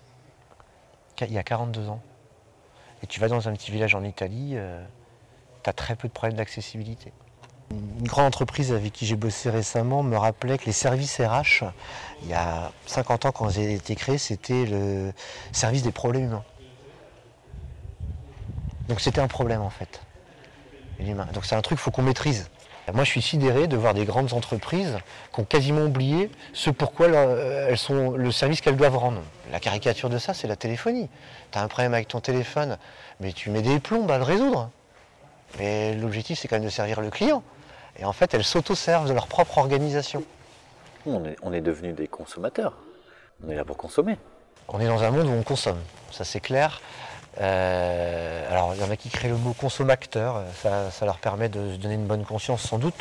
il 1.20 1.34
y 1.34 1.36
a 1.36 1.42
42 1.42 1.90
ans. 1.90 2.00
Et 3.02 3.06
tu 3.06 3.20
vas 3.20 3.28
dans 3.28 3.50
un 3.50 3.52
petit 3.52 3.70
village 3.70 3.94
en 3.94 4.02
Italie, 4.02 4.52
euh, 4.54 4.82
tu 5.62 5.68
as 5.68 5.74
très 5.74 5.94
peu 5.94 6.08
de 6.08 6.12
problèmes 6.14 6.38
d'accessibilité. 6.38 7.12
Une 7.70 8.08
grande 8.08 8.24
entreprise 8.24 8.72
avec 8.72 8.94
qui 8.94 9.04
j'ai 9.04 9.16
bossé 9.16 9.50
récemment 9.50 10.02
me 10.02 10.16
rappelait 10.16 10.56
que 10.56 10.64
les 10.64 10.72
services 10.72 11.20
RH, 11.20 11.64
il 12.22 12.30
y 12.30 12.32
a 12.32 12.72
50 12.86 13.26
ans 13.26 13.32
quand 13.32 13.50
ils 13.50 13.58
ont 13.58 13.76
été 13.76 13.94
créés, 13.94 14.16
c'était 14.16 14.64
le 14.64 15.12
service 15.52 15.82
des 15.82 15.92
problèmes 15.92 16.24
humains. 16.24 16.44
Donc 18.88 19.02
c'était 19.02 19.20
un 19.20 19.28
problème 19.28 19.60
en 19.60 19.68
fait. 19.68 20.00
Donc 21.34 21.44
c'est 21.44 21.56
un 21.56 21.60
truc 21.60 21.76
qu'il 21.76 21.84
faut 21.84 21.90
qu'on 21.90 22.00
maîtrise. 22.00 22.48
Moi, 22.92 23.04
je 23.04 23.10
suis 23.10 23.22
sidéré 23.22 23.66
de 23.66 23.76
voir 23.76 23.94
des 23.94 24.04
grandes 24.04 24.32
entreprises 24.32 24.98
qui 25.32 25.40
ont 25.40 25.44
quasiment 25.44 25.82
oublié 25.82 26.30
ce 26.52 26.70
pourquoi 26.70 27.08
elles 27.08 27.78
sont 27.78 28.12
le 28.12 28.32
service 28.32 28.60
qu'elles 28.60 28.76
doivent 28.76 28.96
rendre. 28.96 29.22
La 29.52 29.60
caricature 29.60 30.08
de 30.08 30.18
ça, 30.18 30.34
c'est 30.34 30.48
la 30.48 30.56
téléphonie. 30.56 31.08
Tu 31.52 31.58
as 31.58 31.62
un 31.62 31.68
problème 31.68 31.94
avec 31.94 32.08
ton 32.08 32.20
téléphone, 32.20 32.78
mais 33.20 33.32
tu 33.32 33.50
mets 33.50 33.62
des 33.62 33.80
plombes 33.80 34.10
à 34.10 34.18
le 34.18 34.24
résoudre. 34.24 34.70
Mais 35.58 35.94
l'objectif, 35.94 36.38
c'est 36.38 36.48
quand 36.48 36.56
même 36.56 36.64
de 36.64 36.70
servir 36.70 37.00
le 37.00 37.10
client. 37.10 37.42
Et 37.98 38.04
en 38.04 38.12
fait, 38.12 38.34
elles 38.34 38.44
s'auto-servent 38.44 39.08
de 39.08 39.12
leur 39.12 39.26
propre 39.26 39.58
organisation. 39.58 40.22
On 41.06 41.24
est, 41.24 41.36
on 41.42 41.52
est 41.52 41.60
devenus 41.60 41.94
des 41.94 42.08
consommateurs. 42.08 42.74
On 43.44 43.50
est 43.50 43.56
là 43.56 43.64
pour 43.64 43.76
consommer. 43.76 44.16
On 44.68 44.80
est 44.80 44.86
dans 44.86 45.02
un 45.02 45.10
monde 45.10 45.26
où 45.26 45.32
on 45.32 45.42
consomme, 45.42 45.80
ça 46.12 46.22
c'est 46.24 46.38
clair. 46.38 46.80
Euh, 47.40 48.50
alors, 48.50 48.74
il 48.74 48.80
y 48.80 48.84
en 48.84 48.90
a 48.90 48.96
qui 48.96 49.08
créent 49.08 49.28
le 49.28 49.36
mot 49.36 49.52
consommateur, 49.52 50.42
ça, 50.62 50.90
ça, 50.90 51.04
leur 51.04 51.18
permet 51.18 51.48
de 51.48 51.72
se 51.72 51.76
donner 51.76 51.94
une 51.94 52.06
bonne 52.06 52.24
conscience 52.24 52.62
sans 52.62 52.78
doute. 52.78 52.94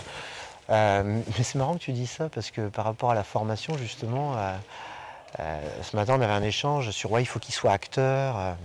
Euh, 0.70 1.04
mais 1.04 1.44
c'est 1.44 1.58
marrant 1.58 1.74
que 1.74 1.80
tu 1.80 1.94
dis 1.94 2.06
ça 2.06 2.30
parce 2.30 2.52
que 2.52 2.70
par 2.70 2.86
rapport 2.86 3.10
à 3.10 3.16
la 3.16 3.24
formation, 3.24 3.76
justement, 3.78 4.36
euh, 5.40 5.60
ce 5.82 5.96
matin 5.96 6.16
on 6.18 6.22
avait 6.22 6.34
un 6.34 6.44
échange 6.44 6.92
sur 6.92 7.12
ouais, 7.12 7.24
il 7.24 7.26
faut 7.26 7.40
qu'il 7.40 7.56
soit 7.56 7.72
acteur. 7.72 8.56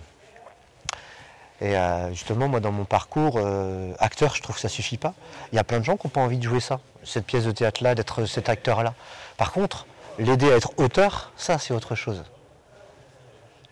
Et 1.61 1.77
euh, 1.77 2.11
justement, 2.11 2.49
moi, 2.49 2.61
dans 2.61 2.73
mon 2.73 2.85
parcours, 2.85 3.35
euh, 3.37 3.93
acteur, 3.99 4.35
je 4.35 4.43
trouve 4.43 4.57
que 4.57 4.61
ça 4.61 4.69
suffit 4.69 4.97
pas. 4.97 5.15
Il 5.53 5.57
y 5.57 5.59
a 5.59 5.65
plein 5.65 5.79
de 5.79 5.85
gens 5.85 5.97
qui 5.97 6.07
n'ont 6.07 6.11
pas 6.11 6.21
envie 6.21 6.39
de 6.39 6.43
jouer 6.43 6.61
ça, 6.61 6.81
cette 7.05 7.27
pièce 7.27 7.45
de 7.45 7.53
théâtre-là, 7.53 7.95
d'être 7.95 8.27
cet 8.27 8.49
acteur-là. 8.49 8.95
Par 9.37 9.53
contre, 9.53 9.87
l'aider 10.19 10.53
à 10.53 10.57
être 10.57 10.73
auteur, 10.79 11.33
ça, 11.37 11.59
c'est 11.59 11.73
autre 11.73 11.95
chose. 11.95 12.25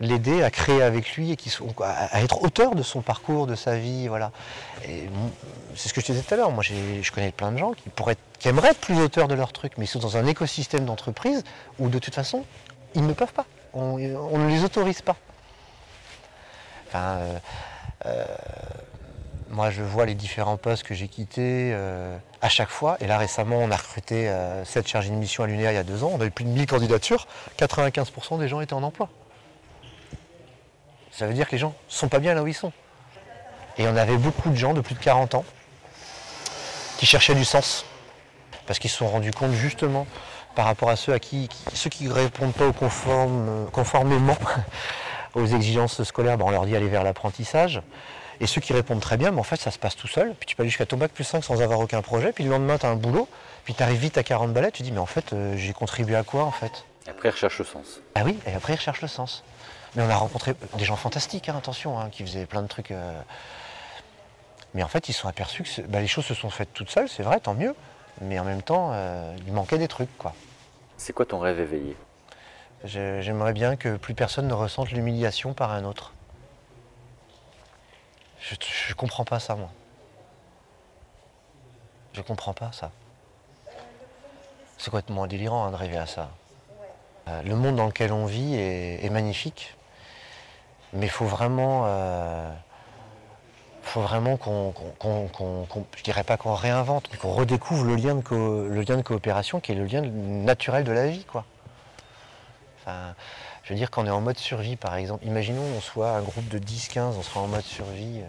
L'aider 0.03 0.43
à 0.43 0.51
créer 0.51 0.81
avec 0.81 1.15
lui 1.15 1.31
et 1.31 1.35
qui 1.35 1.49
sont, 1.49 1.73
à 1.81 2.21
être 2.21 2.43
auteur 2.43 2.75
de 2.75 2.83
son 2.83 3.01
parcours, 3.01 3.47
de 3.47 3.55
sa 3.55 3.77
vie, 3.77 4.07
voilà. 4.07 4.31
C'est 4.83 5.89
ce 5.89 5.93
que 5.93 6.01
je 6.01 6.07
te 6.07 6.11
disais 6.11 6.23
tout 6.23 6.33
à 6.33 6.37
l'heure. 6.37 6.51
Moi, 6.51 6.63
je 6.63 7.11
connais 7.11 7.31
plein 7.31 7.51
de 7.51 7.57
gens 7.57 7.73
qui 7.73 7.89
pourraient, 7.89 8.17
qui 8.37 8.49
aimeraient 8.49 8.71
être 8.71 8.81
plus 8.81 8.99
auteurs 8.99 9.27
de 9.27 9.35
leur 9.35 9.53
truc, 9.53 9.73
mais 9.77 9.85
ils 9.85 9.87
sont 9.87 9.99
dans 9.99 10.17
un 10.17 10.25
écosystème 10.25 10.85
d'entreprise 10.85 11.43
où, 11.79 11.87
de 11.87 11.99
toute 11.99 12.13
façon, 12.13 12.43
ils 12.95 13.05
ne 13.05 13.13
peuvent 13.13 13.33
pas. 13.33 13.45
On, 13.73 13.97
ne 13.97 14.47
les 14.49 14.63
autorise 14.63 15.01
pas. 15.01 15.15
Euh, 16.95 17.37
euh, 18.05 18.25
moi, 19.53 19.69
je 19.69 19.83
vois 19.83 20.05
les 20.05 20.15
différents 20.15 20.57
postes 20.57 20.83
que 20.83 20.95
j'ai 20.95 21.07
quittés 21.07 21.71
euh, 21.73 22.17
à 22.41 22.49
chaque 22.49 22.69
fois. 22.69 22.97
Et 23.01 23.07
là, 23.07 23.19
récemment, 23.19 23.57
on 23.57 23.69
a 23.69 23.75
recruté 23.75 24.27
euh, 24.27 24.65
cette 24.65 24.87
chargée 24.87 25.09
de 25.09 25.15
mission 25.15 25.43
à 25.43 25.47
l'UNEA 25.47 25.71
il 25.71 25.75
y 25.75 25.77
a 25.77 25.83
deux 25.83 26.03
ans. 26.03 26.11
On 26.11 26.19
a 26.21 26.25
eu 26.25 26.31
plus 26.31 26.43
de 26.43 26.49
1000 26.49 26.65
candidatures. 26.65 27.27
95% 27.59 28.39
des 28.39 28.47
gens 28.47 28.61
étaient 28.61 28.73
en 28.73 28.81
emploi. 28.81 29.09
Ça 31.15 31.27
veut 31.27 31.33
dire 31.33 31.47
que 31.47 31.51
les 31.51 31.59
gens 31.59 31.69
ne 31.69 31.93
sont 31.93 32.07
pas 32.07 32.19
bien 32.19 32.33
là 32.33 32.41
où 32.41 32.47
ils 32.47 32.53
sont. 32.53 32.71
Et 33.77 33.87
on 33.87 33.95
avait 33.95 34.17
beaucoup 34.17 34.49
de 34.49 34.55
gens 34.55 34.73
de 34.73 34.81
plus 34.81 34.95
de 34.95 34.99
40 34.99 35.35
ans 35.35 35.45
qui 36.97 37.05
cherchaient 37.05 37.35
du 37.35 37.45
sens. 37.45 37.85
Parce 38.65 38.79
qu'ils 38.79 38.89
se 38.89 38.97
sont 38.97 39.07
rendus 39.07 39.31
compte 39.31 39.51
justement 39.51 40.07
par 40.55 40.65
rapport 40.65 40.89
à 40.89 40.95
ceux 40.95 41.13
à 41.13 41.19
qui, 41.19 41.49
ceux 41.73 41.89
qui 41.89 42.05
ne 42.05 42.13
répondent 42.13 42.53
pas 42.53 42.67
au 42.67 42.73
conforme, 42.73 43.67
conformément 43.71 44.37
aux 45.33 45.45
exigences 45.45 46.03
scolaires, 46.03 46.37
ben, 46.37 46.45
on 46.45 46.51
leur 46.51 46.65
dit 46.65 46.75
aller 46.75 46.87
vers 46.87 47.03
l'apprentissage. 47.03 47.81
Et 48.39 48.47
ceux 48.47 48.61
qui 48.61 48.73
répondent 48.73 48.99
très 48.99 49.17
bien, 49.17 49.31
mais 49.31 49.39
en 49.39 49.43
fait, 49.43 49.57
ça 49.57 49.71
se 49.71 49.79
passe 49.79 49.95
tout 49.95 50.07
seul. 50.07 50.33
Puis 50.39 50.47
tu 50.47 50.55
peux 50.55 50.63
aller 50.63 50.69
jusqu'à 50.69 50.85
ton 50.85 50.97
bac 50.97 51.11
plus 51.11 51.23
5 51.23 51.43
sans 51.43 51.61
avoir 51.61 51.79
aucun 51.79 52.01
projet. 52.01 52.31
Puis 52.31 52.43
le 52.43 52.49
lendemain, 52.49 52.77
tu 52.77 52.85
as 52.85 52.89
un 52.89 52.95
boulot. 52.95 53.27
Puis 53.63 53.73
tu 53.73 53.83
arrives 53.83 53.99
vite 53.99 54.17
à 54.17 54.23
40 54.23 54.51
balais. 54.51 54.71
Tu 54.71 54.83
dis, 54.83 54.91
mais 54.91 54.99
en 54.99 55.05
fait, 55.05 55.33
euh, 55.33 55.55
j'ai 55.57 55.73
contribué 55.73 56.15
à 56.15 56.23
quoi 56.23 56.43
en 56.43 56.51
fait? 56.51 56.85
Et 57.05 57.09
Après, 57.09 57.29
ils 57.29 57.31
recherchent 57.31 57.59
le 57.59 57.65
sens. 57.65 58.01
Ah 58.15 58.21
oui, 58.25 58.37
et 58.47 58.53
après, 58.53 58.73
ils 58.73 58.77
recherchent 58.77 59.01
le 59.01 59.07
sens. 59.07 59.43
Mais 59.95 60.03
on 60.03 60.09
a 60.09 60.15
rencontré 60.15 60.55
des 60.77 60.85
gens 60.85 60.95
fantastiques, 60.95 61.49
hein, 61.49 61.55
attention, 61.57 61.99
hein, 61.99 62.09
qui 62.09 62.23
faisaient 62.23 62.45
plein 62.45 62.61
de 62.61 62.67
trucs. 62.67 62.91
Euh... 62.91 63.21
Mais 64.73 64.83
en 64.83 64.87
fait, 64.87 65.07
ils 65.09 65.13
se 65.13 65.21
sont 65.21 65.27
aperçus 65.27 65.63
que 65.63 65.81
bah, 65.81 66.01
les 66.01 66.07
choses 66.07 66.25
se 66.25 66.33
sont 66.33 66.49
faites 66.49 66.73
toutes 66.73 66.89
seules, 66.89 67.09
c'est 67.09 67.23
vrai, 67.23 67.39
tant 67.39 67.53
mieux. 67.53 67.75
Mais 68.21 68.39
en 68.39 68.43
même 68.43 68.61
temps, 68.61 68.89
euh, 68.93 69.35
il 69.45 69.53
manquait 69.53 69.77
des 69.77 69.87
trucs, 69.87 70.15
quoi. 70.17 70.33
C'est 70.97 71.13
quoi 71.13 71.25
ton 71.25 71.39
rêve 71.39 71.59
éveillé? 71.59 71.95
J'aimerais 72.83 73.53
bien 73.53 73.75
que 73.75 73.95
plus 73.95 74.13
personne 74.13 74.47
ne 74.47 74.53
ressente 74.53 74.91
l'humiliation 74.91 75.53
par 75.53 75.71
un 75.71 75.83
autre. 75.85 76.13
Je, 78.41 78.55
je 78.59 78.93
comprends 78.93 79.25
pas 79.25 79.39
ça, 79.39 79.55
moi. 79.55 79.69
Je 82.13 82.21
comprends 82.21 82.53
pas 82.53 82.71
ça. 82.71 82.91
C'est 84.77 84.89
complètement 84.91 85.27
délirant 85.27 85.65
hein, 85.65 85.71
de 85.71 85.75
rêver 85.75 85.97
à 85.97 86.05
ça. 86.05 86.29
Euh, 87.29 87.41
le 87.43 87.55
monde 87.55 87.77
dans 87.77 87.85
lequel 87.85 88.11
on 88.11 88.25
vit 88.25 88.55
est, 88.55 89.03
est 89.03 89.09
magnifique, 89.09 89.75
mais 90.93 91.05
il 91.07 91.09
faut 91.09 91.25
vraiment, 91.25 91.83
euh, 91.85 92.49
vraiment 93.95 94.37
qu'on, 94.37 94.73
je 95.97 96.03
dirais 96.03 96.23
pas 96.23 96.37
qu'on 96.37 96.53
réinvente, 96.55 97.07
mais 97.11 97.17
qu'on 97.17 97.31
redécouvre 97.33 97.83
le 97.85 97.95
lien, 97.95 98.15
de 98.15 98.21
co- 98.21 98.67
le 98.67 98.81
lien 98.81 98.97
de 98.97 99.01
coopération 99.01 99.59
qui 99.59 99.71
est 99.71 99.75
le 99.75 99.85
lien 99.85 100.01
naturel 100.01 100.83
de 100.83 100.91
la 100.91 101.07
vie, 101.07 101.25
quoi. 101.25 101.45
Enfin, 102.81 103.15
je 103.63 103.69
veux 103.73 103.75
dire, 103.77 103.89
quand 103.91 104.03
on 104.03 104.07
est 104.07 104.09
en 104.11 104.21
mode 104.21 104.37
survie, 104.37 104.75
par 104.75 104.95
exemple, 104.95 105.25
imaginons 105.25 105.63
on 105.77 105.79
soit 105.81 106.11
un 106.11 106.21
groupe 106.21 106.47
de 106.49 106.57
10-15, 106.59 107.15
on 107.17 107.21
sera 107.23 107.39
en 107.39 107.47
mode 107.47 107.63
survie 107.63 108.19
euh, 108.21 108.25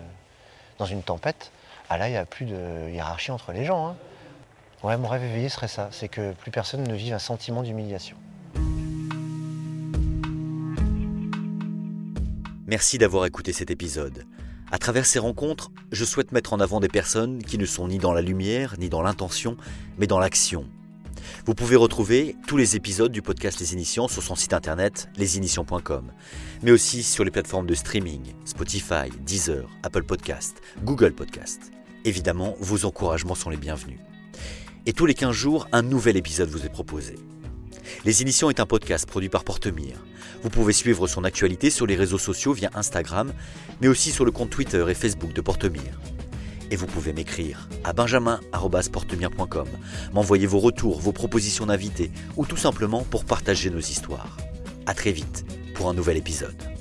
dans 0.79 0.87
une 0.87 1.03
tempête. 1.03 1.50
Ah 1.90 1.98
là, 1.98 2.09
il 2.09 2.12
n'y 2.12 2.16
a 2.16 2.24
plus 2.24 2.46
de 2.46 2.88
hiérarchie 2.90 3.31
entre 3.33 3.53
les 3.53 3.64
gens. 3.64 3.88
hein. 3.88 3.96
Ouais, 4.83 4.96
mon 4.96 5.09
rêve 5.09 5.24
éveillé 5.24 5.48
serait 5.48 5.68
ça, 5.68 5.88
c'est 5.92 6.09
que 6.09 6.33
plus 6.33 6.50
personne 6.50 6.83
ne 6.85 6.94
vive 6.94 7.14
un 7.14 7.18
sentiment 7.18 7.62
d'humiliation. 7.62 8.16
Merci 12.75 12.99
d'avoir 12.99 13.25
écouté 13.25 13.53
cet 13.53 13.71
épisode. 13.71 14.25
À 14.73 14.79
travers 14.79 15.07
ces 15.07 15.21
rencontres, 15.21 15.71
je 15.93 16.05
souhaite 16.05 16.33
mettre 16.33 16.55
en 16.55 16.59
avant 16.59 16.81
des 16.81 16.89
personnes 16.89 17.41
qui 17.41 17.57
ne 17.57 17.67
sont 17.67 17.87
ni 17.87 17.99
dans 17.99 18.13
la 18.13 18.21
lumière, 18.21 18.75
ni 18.81 18.89
dans 18.89 19.01
l'intention, 19.01 19.57
mais 19.97 20.09
dans 20.09 20.19
l'action. 20.19 20.67
Vous 21.47 21.55
pouvez 21.55 21.77
retrouver 21.77 22.35
tous 22.49 22.57
les 22.57 22.75
épisodes 22.75 23.13
du 23.13 23.23
podcast 23.23 23.61
Les 23.61 23.75
Initiants 23.75 24.09
sur 24.09 24.25
son 24.25 24.35
site 24.35 24.55
internet 24.55 25.09
lesinitiants.com, 25.17 26.11
mais 26.65 26.73
aussi 26.73 27.05
sur 27.05 27.23
les 27.23 27.31
plateformes 27.31 27.69
de 27.69 27.75
streaming 27.75 28.35
Spotify, 28.45 29.09
Deezer, 29.25 29.69
Apple 29.85 30.03
Podcast, 30.03 30.61
Google 30.83 31.13
Podcast. 31.13 31.71
Évidemment, 32.05 32.57
vos 32.59 32.87
encouragements 32.87 33.37
sont 33.37 33.51
les 33.51 33.57
bienvenus. 33.57 34.01
Et 34.87 34.93
tous 34.93 35.07
les 35.07 35.15
15 35.15 35.31
jours, 35.31 35.69
un 35.71 35.83
nouvel 35.83 36.17
épisode 36.17 36.49
vous 36.49 36.67
est 36.67 36.73
proposé. 36.73 37.15
Les 38.05 38.23
Initiants 38.23 38.51
est 38.51 38.61
un 38.61 38.66
podcast 38.66 39.07
produit 39.07 39.29
par 39.29 39.44
Portemire. 39.44 39.97
Vous 40.42 40.51
pouvez 40.51 40.73
suivre 40.73 41.07
son 41.07 41.25
actualité 41.25 41.70
sur 41.70 41.87
les 41.87 41.97
réseaux 41.97 42.18
sociaux 42.18 42.53
via 42.53 42.70
Instagram, 42.75 43.33
mais 43.81 43.88
aussi 43.88 44.11
sur 44.11 44.25
le 44.25 44.31
compte 44.31 44.51
Twitter 44.51 44.85
et 44.88 44.94
Facebook 44.94 45.33
de 45.33 45.40
Portemire. 45.40 46.01
Et 46.70 46.77
vous 46.77 46.87
pouvez 46.87 47.12
m'écrire 47.12 47.68
à 47.85 47.92
benjamin.portemire.com, 47.92 49.68
m'envoyer 50.12 50.47
vos 50.47 50.61
retours, 50.61 51.01
vos 51.01 51.12
propositions 51.12 51.66
d'invités, 51.66 52.11
ou 52.37 52.47
tout 52.47 52.57
simplement 52.57 53.03
pour 53.03 53.25
partager 53.25 53.70
nos 53.70 53.79
histoires. 53.79 54.37
À 54.87 54.94
très 54.94 55.12
vite 55.12 55.44
pour 55.75 55.88
un 55.88 55.94
nouvel 55.94 56.16
épisode. 56.16 56.74